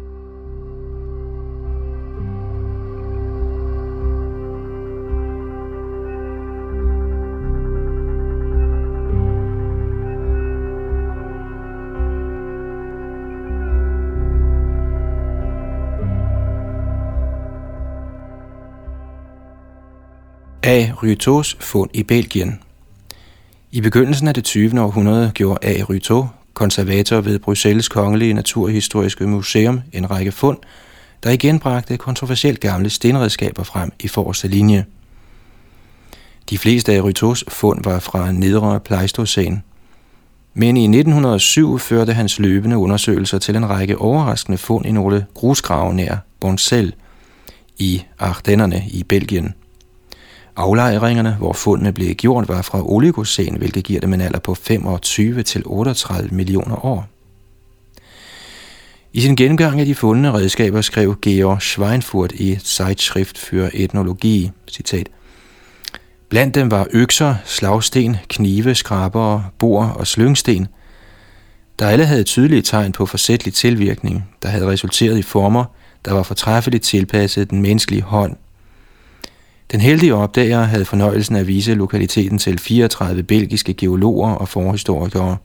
[20.70, 20.92] A.
[21.04, 22.60] Rytos fund i Belgien.
[23.72, 24.82] I begyndelsen af det 20.
[24.82, 25.84] århundrede gjorde A.
[25.84, 30.58] Ryto, konservator ved Bruxelles Kongelige Naturhistoriske Museum, en række fund,
[31.24, 34.86] der igen bragte kontroversielt gamle stenredskaber frem i forreste linje.
[36.50, 39.64] De fleste af Rytos fund var fra nedre Pleistocæn.
[40.54, 45.94] Men i 1907 førte hans løbende undersøgelser til en række overraskende fund i nogle grusgrave
[45.94, 46.94] nær Boncel
[47.78, 49.54] i Ardennerne i Belgien.
[50.60, 55.44] Aflejringerne, hvor fundene blev gjort, var fra oligocæn, hvilket giver dem en alder på 25
[55.44, 57.08] til 38 millioner år.
[59.14, 65.10] I sin gennemgang af de fundne redskaber skrev Georg Schweinfurt i Zeitschrift für Ethnologie, citat,
[66.30, 70.68] Blandt dem var økser, slagsten, knive, skrabere, bor og slyngsten,
[71.80, 75.66] der alle havde tydelige tegn på forsætlig tilvirkning, der havde resulteret i former,
[76.06, 78.36] der var fortræffeligt tilpasset den menneskelige hånd
[79.72, 85.38] den heldige opdager havde fornøjelsen at vise lokaliteten til 34 belgiske geologer og forhistorikere.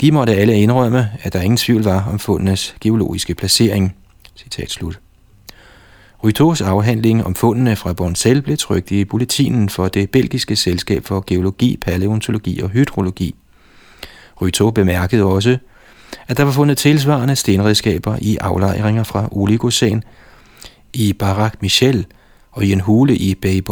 [0.00, 3.96] De måtte alle indrømme, at der ingen tvivl var om fundenes geologiske placering.
[4.36, 5.00] Citat slut.
[6.24, 11.24] Rytos afhandling om fundene fra Boncel blev trykt i bulletinen for det belgiske selskab for
[11.26, 13.34] geologi, paleontologi og hydrologi.
[14.40, 15.58] Ryto bemærkede også,
[16.28, 20.02] at der var fundet tilsvarende stenredskaber i aflejringer fra Oligocæn
[20.92, 22.06] i Barak Michel–
[22.50, 23.62] og i en hule i Bay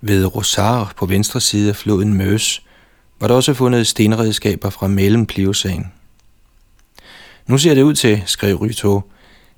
[0.00, 2.62] Ved Rosar på venstre side af floden Møs
[3.20, 5.86] var der også fundet stenredskaber fra mellem Pliocæn.
[7.46, 9.00] Nu ser det ud til, skrev Ryto,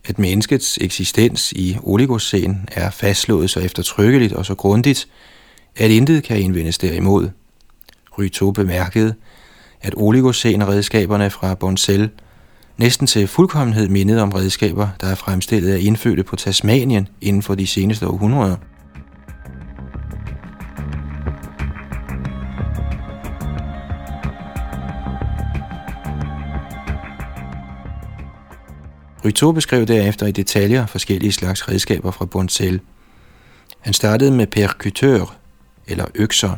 [0.05, 5.09] at menneskets eksistens i oligocæn er fastslået så eftertrykkeligt og så grundigt,
[5.77, 7.31] at intet kan indvendes derimod.
[8.19, 9.15] Ryto bemærkede,
[9.81, 12.11] at oligocæn-redskaberne fra Boncel–
[12.79, 17.55] næsten til fuldkommenhed mindet om redskaber, der er fremstillet af indfødte på Tasmanien inden for
[17.55, 18.57] de seneste århundreder.
[29.25, 32.81] Ryto beskrev derefter i detaljer forskellige slags redskaber fra Boncel.
[33.81, 35.37] Han startede med percutør,
[35.87, 36.57] eller økser,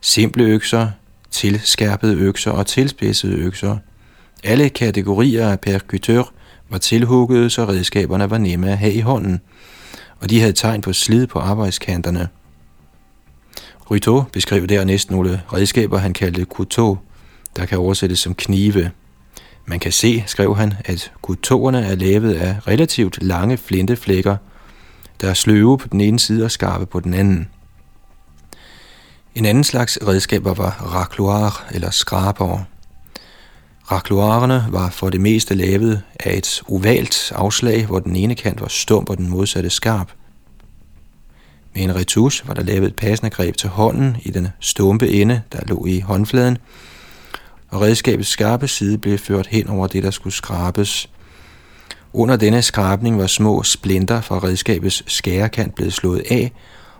[0.00, 0.90] simple økser,
[1.30, 3.78] tilskærpede økser og tilspidsede økser–
[4.44, 6.22] alle kategorier af percutør
[6.70, 9.40] var tilhuggede, så redskaberne var nemme at have i hånden,
[10.20, 12.28] og de havde tegn på slid på arbejdskanterne.
[13.90, 16.98] Ryto beskrev dernæst nogle redskaber, han kaldte kuto,
[17.56, 18.90] der kan oversættes som knive.
[19.66, 24.36] Man kan se, skrev han, at kutoerne er lavet af relativt lange flinteflækker,
[25.20, 27.48] der er sløve på den ene side og skarpe på den anden.
[29.34, 32.64] En anden slags redskaber var rakloir eller skraber.
[33.92, 38.68] Rakloirerne var for det meste lavet af et ovalt afslag, hvor den ene kant var
[38.68, 40.12] stump og den modsatte skarp.
[41.74, 45.42] Med en retus var der lavet et passende greb til hånden i den stumpe ende,
[45.52, 46.58] der lå i håndfladen,
[47.68, 51.10] og redskabets skarpe side blev ført hen over det, der skulle skrabes.
[52.12, 56.52] Under denne skrabning var små splinter fra redskabets skærekant blevet slået af,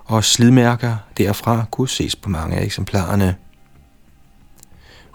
[0.05, 3.35] og slidmærker derfra kunne ses på mange af eksemplarerne.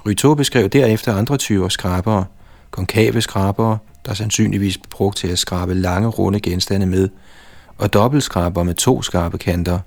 [0.05, 2.25] Ryto beskrev derefter andre typer skrabere,
[2.71, 7.09] konkave skrabere, der sandsynligvis blev brugt til at skrabe lange, runde genstande med,
[7.77, 9.79] og dobbeltskraber med to skarpe kanter.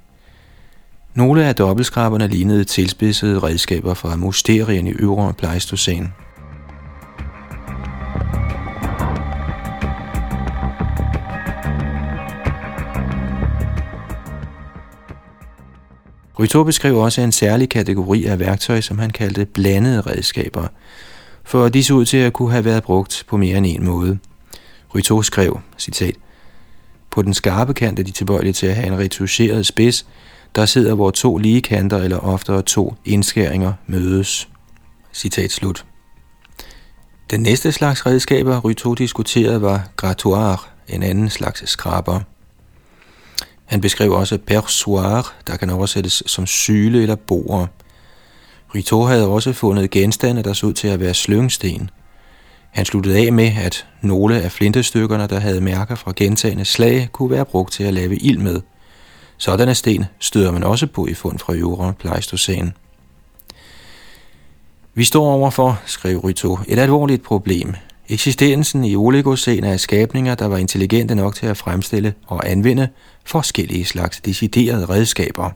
[1.15, 6.13] Nogle af dobbeltskraberne lignede tilspidsede redskaber fra musterien i øvre Pleistocæn.
[16.43, 20.67] Ryto beskrev også en særlig kategori af værktøj, som han kaldte blandede redskaber,
[21.45, 24.19] for disse ud til at kunne have været brugt på mere end en måde.
[24.95, 26.15] Ryto skrev, citat,
[27.11, 30.07] På den skarpe kant er de tilbøjelige til at have en retuscheret spids,
[30.55, 34.49] der sidder hvor to lige kanter eller oftere to indskæringer mødes.
[35.13, 35.85] Citat slut.
[37.31, 42.21] Den næste slags redskaber, Ryto diskuterede, var grattoir, en anden slags skraber.
[43.73, 47.71] Han beskrev også persoir, der kan oversættes som syle eller bor.
[48.75, 51.91] Rito havde også fundet genstande, der så ud til at være slyngsten.
[52.71, 57.31] Han sluttede af med, at nogle af flintestykkerne, der havde mærker fra gentagende slag, kunne
[57.31, 58.61] være brugt til at lave ild med.
[59.39, 62.73] Sådanne sten støder man også på i fund fra øvre Pleistocæn.
[64.95, 67.75] Vi står overfor, skrev Rito, et alvorligt problem.
[68.13, 72.89] Eksistensen i oligocen af skabninger, der var intelligente nok til at fremstille og anvende
[73.25, 75.51] forskellige slags deciderede redskaber.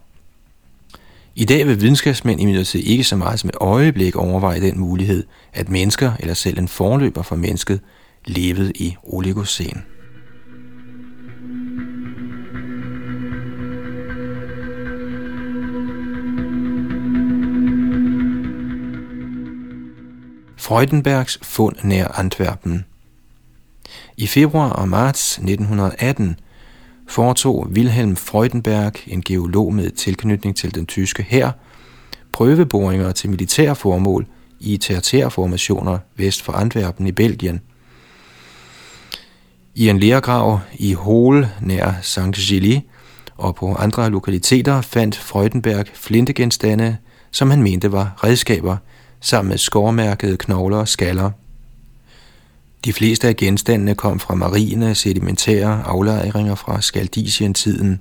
[1.34, 5.68] I dag vil videnskabsmænd imidlertid ikke så meget som et øjeblik overveje den mulighed, at
[5.68, 7.80] mennesker eller selv en forløber for mennesket
[8.26, 9.82] levede i oligocen.
[20.66, 22.84] Freudenbergs fund nær Antwerpen.
[24.16, 26.40] I februar og marts 1918
[27.08, 31.50] foretog Wilhelm Freudenberg, en geolog med tilknytning til den tyske hær,
[32.32, 34.26] prøveboringer til militære formål
[34.60, 37.60] i tertærformationer vest for Antwerpen i Belgien.
[39.74, 42.48] I en lærgrav i Hol nær St.
[42.48, 42.78] Gilly
[43.36, 46.96] og på andre lokaliteter fandt Freudenberg flintegenstande,
[47.30, 48.76] som han mente var redskaber–
[49.20, 51.30] sammen med skormærkede knogler og skaller.
[52.84, 58.00] De fleste af genstandene kom fra marine sedimentære aflejringer fra Skaldisien-tiden.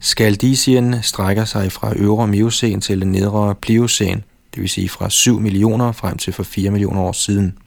[0.00, 4.22] Skaldisien strækker sig fra øvre Miocæn til den nedre Pliocæn,
[4.54, 7.58] det vil sige fra 7 millioner frem til for 4 millioner år siden.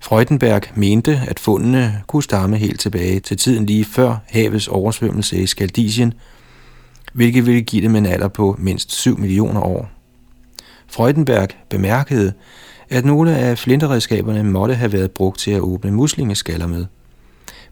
[0.00, 5.46] Freudenberg mente, at fundene kunne stamme helt tilbage til tiden lige før havets oversvømmelse i
[5.46, 6.14] Skaldisien,
[7.12, 9.97] hvilket ville give dem en alder på mindst 7 millioner år.
[10.90, 12.32] Freudenberg bemærkede,
[12.88, 16.86] at nogle af flinteredskaberne måtte have været brugt til at åbne muslingeskaller med.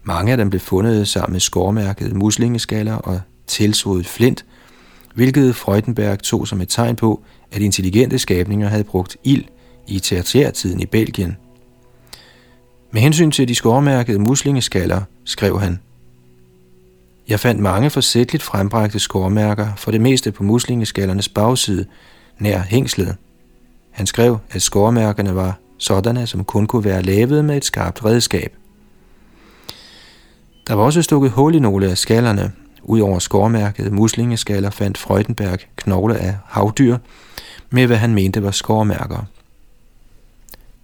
[0.03, 4.45] Mange af dem blev fundet sammen med skårmærket muslingeskaller og tilsodet flint,
[5.15, 9.43] hvilket Freudenberg tog som et tegn på, at intelligente skabninger havde brugt ild
[9.87, 11.37] i tertiærtiden i Belgien.
[12.91, 15.79] Med hensyn til de skårmærkede muslingeskaller skrev han,
[17.29, 21.85] Jeg fandt mange forsætligt frembragte skårmærker, for det meste på muslingeskallernes bagside,
[22.39, 23.15] nær hængslet.
[23.91, 28.53] Han skrev, at skårmærkerne var sådanne, som kun kunne være lavet med et skarpt redskab.
[30.67, 32.51] Der var også stukket hul i nogle af skallerne.
[32.83, 36.97] Udover skårmærket muslingeskaller fandt Freudenberg knogle af havdyr
[37.69, 39.25] med, hvad han mente var skårmærker.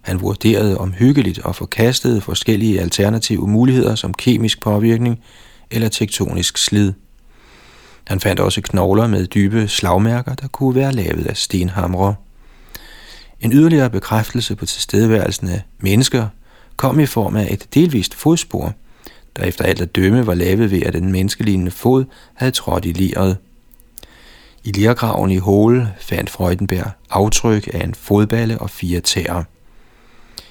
[0.00, 5.20] Han vurderede omhyggeligt og forkastede forskellige alternative muligheder som kemisk påvirkning
[5.70, 6.92] eller tektonisk slid–
[8.06, 12.14] han fandt også knogler med dybe slagmærker, der kunne være lavet af stenhamre.
[13.40, 16.28] En yderligere bekræftelse på tilstedeværelsen af mennesker
[16.76, 18.74] kom i form af et delvist fodspor,
[19.36, 22.92] der efter alt at dømme var lavet ved, at den menneskelignende fod havde trådt i
[22.92, 23.36] liret.
[24.64, 29.42] I lirgraven i Hole fandt Freudenberg aftryk af en fodballe og fire tæer.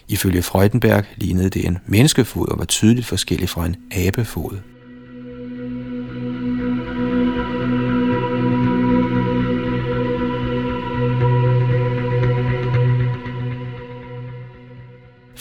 [0.07, 4.72] Ifølge Freudenberg lignede det en menneskefod og var tydeligt forskellig fra en abefod.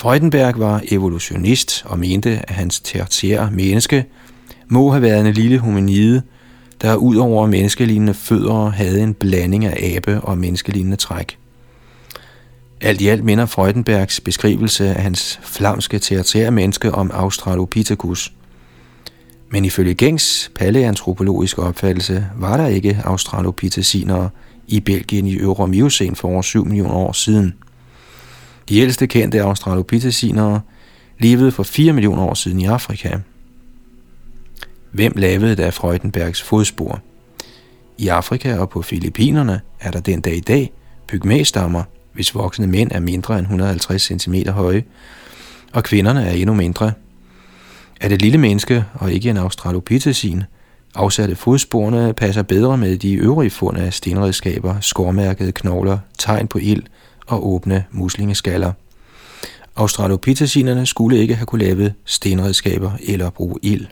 [0.03, 4.05] Freudenberg var evolutionist og mente, at hans tertiære menneske
[4.69, 6.23] må have været en lille hominide,
[6.81, 11.39] der ud over menneskelignende fødder havde en blanding af abe og menneskelignende træk.
[12.81, 18.33] Alt i alt minder Freudenbergs beskrivelse af hans flamske tertiære menneske om Australopithecus.
[19.51, 24.31] Men ifølge gængs paleantropologiske opfattelse var der ikke australopithecinere
[24.69, 27.55] i Belgien i Øvre Miocene for over 7 millioner år siden–
[28.69, 30.61] de ældste kendte australopitheciner
[31.19, 33.19] levede for 4 millioner år siden i Afrika.
[34.91, 37.01] Hvem lavede da Freudenbergs fodspor?
[37.99, 40.73] I Afrika og på Filippinerne er der den dag i dag
[41.07, 41.83] pygmæstammer,
[42.13, 44.85] hvis voksne mænd er mindre end 150 cm høje,
[45.73, 46.93] og kvinderne er endnu mindre.
[48.01, 50.43] Er det lille menneske og ikke en australopithecin,
[50.95, 56.83] afsatte fodsporene passer bedre med de øvrige fund af stenredskaber, skormærkede knogler, tegn på ild
[57.27, 58.73] og åbne muslingeskaller.
[59.77, 63.87] Australopithecinerne skulle ikke have kunne lave stenredskaber eller bruge ild.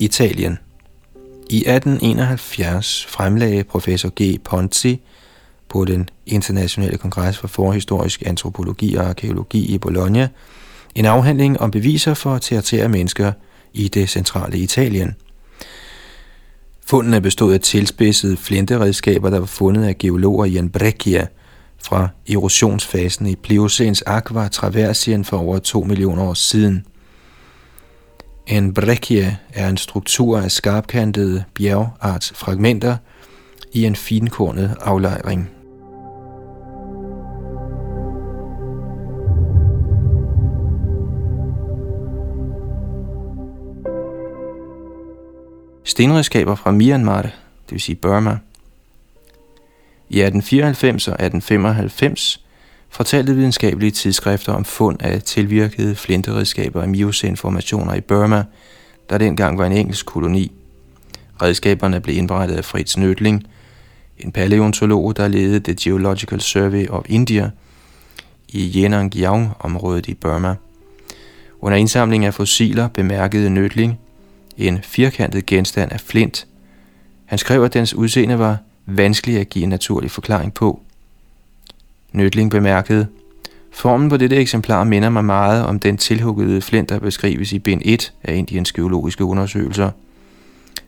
[0.00, 0.58] Italien
[1.50, 4.40] i 1871 fremlagde professor G.
[4.44, 5.00] Ponzi
[5.68, 10.28] på den internationale kongres for forhistorisk antropologi og arkeologi i Bologna
[10.94, 13.32] en afhandling om beviser for tertiære mennesker
[13.74, 15.14] i det centrale Italien.
[16.86, 21.26] Fundene bestod af tilspidsede flinteredskaber, der var fundet af geologer i Anbreccia
[21.82, 26.84] fra erosionsfasen i Pliocens Aqua Traversien for over 2 millioner år siden–
[28.48, 32.96] en breccia er en struktur af skarpkantede bjergartsfragmenter
[33.72, 35.50] i en finkornet aflejring.
[45.84, 47.32] Stenredskaber fra Myanmar, det
[47.70, 48.38] vil sige Burma.
[50.08, 52.47] I 1894 og 1895
[52.98, 58.44] fortalte videnskabelige tidsskrifter om fund af tilvirkede flinteredskaber af Miocene-formationer i Burma,
[59.10, 60.52] der dengang var en engelsk koloni.
[61.42, 63.46] Redskaberne blev indberettet af Fritz Nødling,
[64.18, 67.50] en paleontolog, der ledede The Geological Survey of India
[68.48, 70.54] i Yenangyaung-området i Burma.
[71.60, 73.98] Under indsamling af fossiler bemærkede Nødling
[74.56, 76.46] en firkantet genstand af flint.
[77.26, 80.80] Han skrev, at dens udseende var vanskelig at give en naturlig forklaring på–
[82.12, 83.06] Nødling bemærkede,
[83.70, 87.82] Formen på dette eksemplar minder mig meget om den tilhuggede flint, der beskrives i bind
[87.84, 89.90] 1 af Indiens geologiske undersøgelser.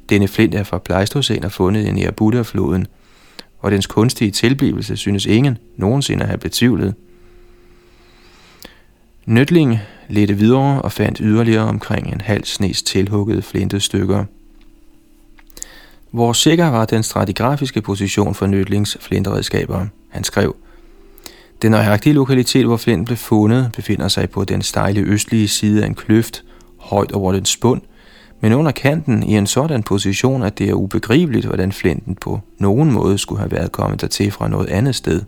[0.09, 2.87] Denne flint er fra Pleistocæn og fundet i Buddha-floden,
[3.59, 6.95] og dens kunstige tilblivelse synes ingen nogensinde at have betvivlet.
[9.27, 14.25] Nødling ledte videre og fandt yderligere omkring en halv snes tilhuggede flintestykker.
[16.11, 19.87] Hvor sikker var den stratigrafiske position for Nødlings flinteredskaber?
[20.09, 20.57] Han skrev–
[21.63, 25.87] den nøjagtige lokalitet, hvor Flint blev fundet, befinder sig på den stejle østlige side af
[25.87, 26.45] en kløft,
[26.79, 27.81] højt over den spund,
[28.41, 32.93] men under kanten i en sådan position, at det er ubegribeligt, hvordan flinten på nogen
[32.93, 35.23] måde skulle have været kommet dertil fra noget andet sted.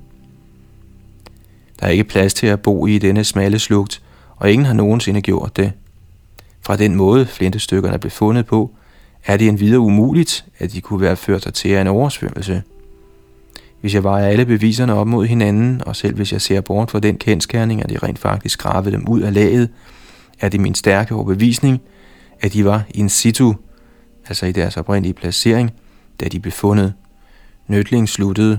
[1.81, 4.03] Der er ikke plads til at bo i denne smalle slugt,
[4.37, 5.73] og ingen har nogensinde gjort det.
[6.61, 8.71] Fra den måde, flintestykkerne blev fundet på,
[9.27, 12.63] er det en videre umuligt, at de kunne være ført til af en oversvømmelse–
[13.83, 17.01] hvis jeg vejer alle beviserne op mod hinanden, og selv hvis jeg ser bort fra
[17.01, 19.69] den kendskærning, at de rent faktisk gravede dem ud af laget,
[20.41, 21.81] er det min stærke overbevisning,
[22.41, 23.55] at de var in situ,
[24.29, 25.71] altså i deres oprindelige placering,
[26.21, 26.93] da de blev fundet.
[27.69, 28.59] Nødling sluttede.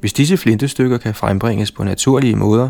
[0.00, 2.68] Hvis disse flintestykker kan frembringes på naturlige måder,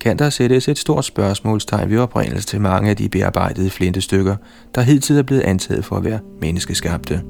[0.00, 4.36] kan der sættes et stort spørgsmålstegn ved oprindelse til mange af de bearbejdede flintestykker,
[4.74, 7.22] der hidtil er blevet antaget for at være menneskeskabte.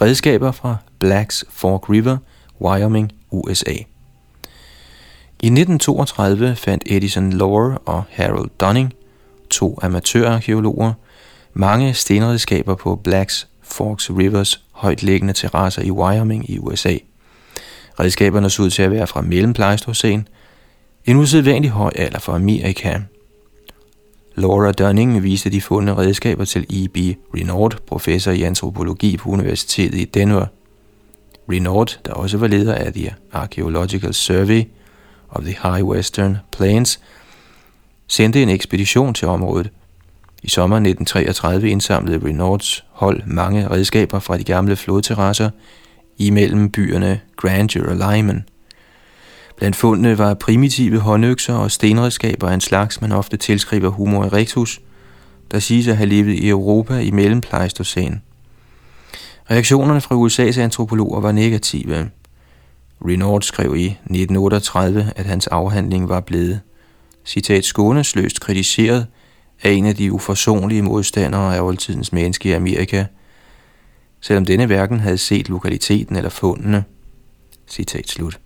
[0.00, 2.16] Redskaber fra Blacks Fork River,
[2.60, 3.72] Wyoming, USA.
[5.40, 8.92] I 1932 fandt Edison Lower og Harold Dunning,
[9.50, 10.92] to amatørarkeologer,
[11.54, 16.96] mange stenredskaber på Blacks Forks Rivers højtliggende terrasser i Wyoming i USA.
[18.00, 20.28] Redskaberne så ud til at være fra mellempleistocæn,
[21.04, 23.00] en usædvanlig høj alder for Amerika–
[24.38, 26.96] Laura Dunning viste de fundne redskaber til E.B.
[27.34, 30.46] Renaud, professor i antropologi på Universitetet i Denver.
[31.52, 34.64] Renaud, der også var leder af The Archaeological Survey
[35.30, 37.00] of the High Western Plains,
[38.06, 39.70] sendte en ekspedition til området.
[40.42, 45.50] I sommeren 1933 indsamlede Renauds hold mange redskaber fra de gamle flodterrasser
[46.18, 48.44] imellem byerne Grandeur og Lyman–
[49.58, 54.80] Blandt fundene var primitive håndøkser og stenredskaber af en slags, man ofte tilskriver Homo erectus,
[55.50, 58.22] der siges at have levet i Europa i mellempleistocæn.
[59.50, 62.10] Reaktionerne fra USA's antropologer var negative.
[63.04, 66.60] Renaud skrev i 1938, at hans afhandling var blevet,
[67.24, 69.06] citat, skånesløst kritiseret
[69.62, 73.04] af en af de uforsonlige modstandere af oldtidens menneske i Amerika,
[74.20, 76.84] selvom denne hverken havde set lokaliteten eller fundene.
[77.68, 78.38] Citat slut.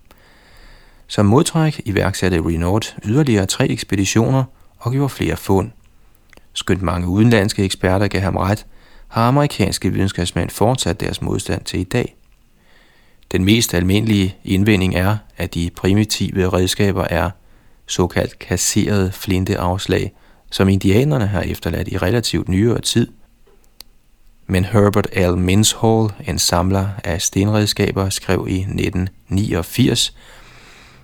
[1.12, 4.44] Som modtræk iværksatte Renault yderligere tre ekspeditioner
[4.78, 5.70] og gjorde flere fund.
[6.52, 8.66] Skønt mange udenlandske eksperter gav ham ret,
[9.08, 12.16] har amerikanske videnskabsmænd fortsat deres modstand til i dag.
[13.32, 17.30] Den mest almindelige indvending er, at de primitive redskaber er
[17.86, 20.12] såkaldt kasserede flinteafslag,
[20.50, 23.08] som indianerne har efterladt i relativt nyere tid.
[24.46, 25.38] Men Herbert L.
[25.38, 30.14] Minshall, en samler af stenredskaber, skrev i 1989,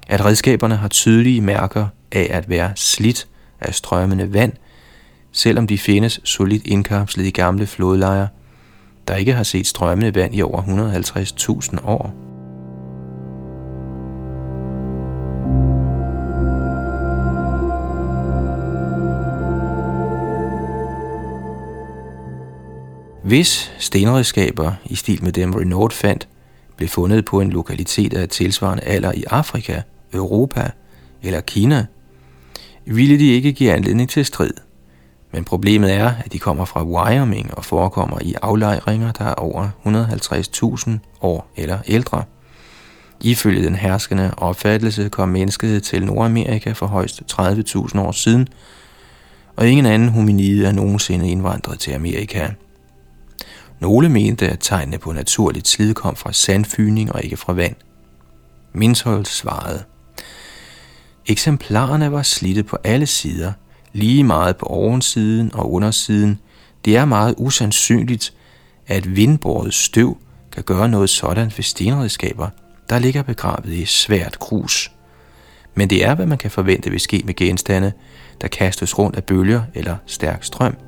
[0.09, 3.28] at redskaberne har tydelige mærker af at være slidt
[3.61, 4.52] af strømmende vand,
[5.32, 8.26] selvom de findes solidt indkapslet i gamle flodlejer,
[9.09, 12.14] der ikke har set strømmende vand i over 150.000 år.
[23.24, 26.28] Hvis stenredskaber i stil med dem Renault fandt,
[26.76, 29.82] blev fundet på en lokalitet af tilsvarende alder i Afrika–
[30.12, 30.70] Europa
[31.22, 31.86] eller Kina,
[32.86, 34.52] ville de ikke give anledning til strid.
[35.32, 39.68] Men problemet er, at de kommer fra Wyoming og forekommer i aflejringer, der er over
[39.86, 40.90] 150.000
[41.20, 42.24] år eller ældre.
[43.20, 48.48] Ifølge den herskende opfattelse kom mennesket til Nordamerika for højst 30.000 år siden,
[49.56, 52.48] og ingen anden hominide er nogensinde indvandret til Amerika.
[53.80, 57.74] Nogle mente, at tegnene på naturligt slid kom fra sandfyning og ikke fra vand.
[58.72, 59.84] Mindshold svarede.
[61.30, 63.52] Eksemplarerne var slidte på alle sider,
[63.92, 66.40] lige meget på ovensiden og undersiden.
[66.84, 68.34] Det er meget usandsynligt,
[68.86, 70.16] at vindbåret støv
[70.52, 72.48] kan gøre noget sådan ved stenredskaber,
[72.90, 74.92] der ligger begravet i svært grus.
[75.74, 77.92] Men det er, hvad man kan forvente vil ske med genstande,
[78.40, 80.88] der kastes rundt af bølger eller stærk strøm.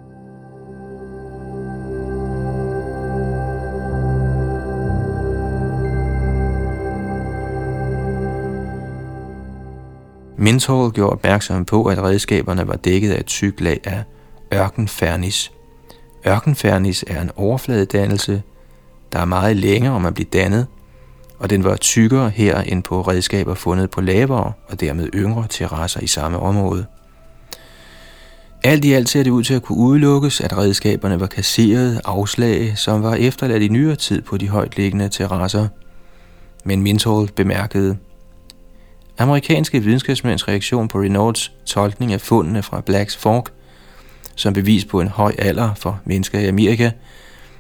[10.41, 14.03] Minthal gjorde opmærksom på, at redskaberne var dækket af et tyk lag af
[14.55, 15.53] ørkenfernis.
[16.27, 18.43] Ørkenfernis er en overfladedannelse,
[19.13, 20.67] der er meget længere om at blive dannet,
[21.39, 26.01] og den var tykkere her end på redskaber fundet på lavere og dermed yngre terrasser
[26.01, 26.87] i samme område.
[28.65, 32.79] Alt i alt ser det ud til at kunne udelukkes, at redskaberne var kasserede afslag,
[32.79, 35.69] som var efterladt i nyere tid på de højtliggende terrasser.
[36.65, 37.97] Men Mintold bemærkede,
[39.21, 43.51] Amerikanske videnskabsmænds reaktion på Reynolds tolkning af fundene fra Blacks Fork,
[44.35, 46.91] som bevis på en høj alder for mennesker i Amerika,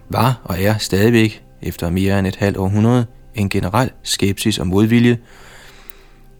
[0.09, 5.19] var og er stadigvæk, efter mere end et halvt århundrede, en generel skepsis og modvilje,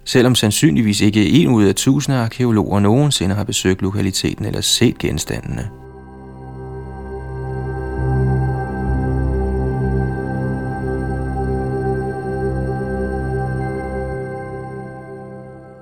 [0.05, 5.80] selvom sandsynligvis ikke en ud af tusinde arkeologer nogensinde har besøgt lokaliteten eller set genstandene.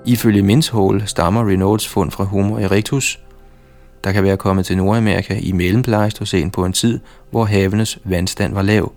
[0.09, 3.21] Ifølge Minshall stammer Renaults fund fra Homo erectus,
[4.05, 7.01] der kan være kommet til Nordamerika i mellempleistocæn på en tid,
[7.31, 8.93] hvor havenes vandstand var lav.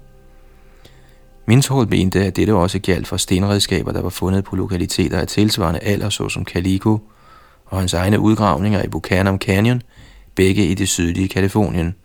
[1.45, 5.79] Minshall mente, at dette også galt for stenredskaber, der var fundet på lokaliteter af tilsvarende
[5.79, 6.99] alder, såsom Calico,
[7.65, 9.81] og hans egne udgravninger i Buchanan Canyon,
[10.35, 11.95] begge i det sydlige Kalifornien.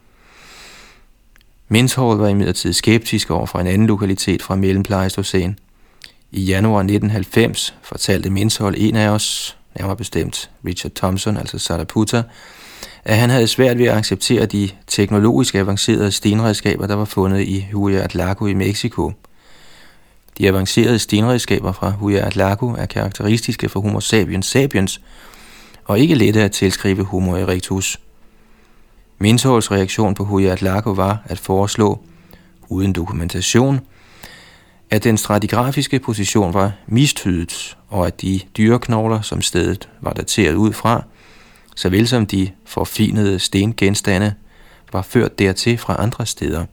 [1.69, 5.59] Minshall var imidlertid skeptisk over for en anden lokalitet fra mellempleistocæn,
[6.37, 12.23] i januar 1990 fortalte Minshold en af os, nærmere bestemt Richard Thompson, altså Saraputta,
[13.05, 17.67] at han havde svært ved at acceptere de teknologisk avancerede stenredskaber, der var fundet i
[17.73, 19.13] Huayatlaco i Mexico.
[20.39, 25.01] De avancerede stenredskaber fra Huayatlaco er karakteristiske for Homo sapiens sapiens,
[25.85, 28.01] og ikke lette at tilskrive Homo erectus.
[29.19, 32.01] Minsholds reaktion på Huayatlaco var at foreslå,
[32.69, 33.81] uden dokumentation,
[34.91, 40.73] at den stratigrafiske position var mistydet, og at de dyreknogler, som stedet var dateret ud
[40.73, 41.05] fra,
[41.77, 44.35] såvel som de forfinede stengenstande,
[44.93, 46.65] var ført dertil fra andre steder.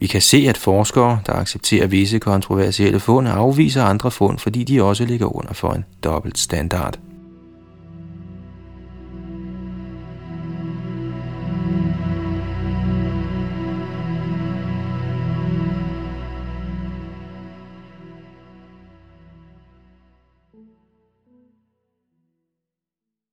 [0.00, 4.82] Vi kan se, at forskere, der accepterer visse kontroversielle fund, afviser andre fund, fordi de
[4.82, 6.98] også ligger under for en dobbelt standard.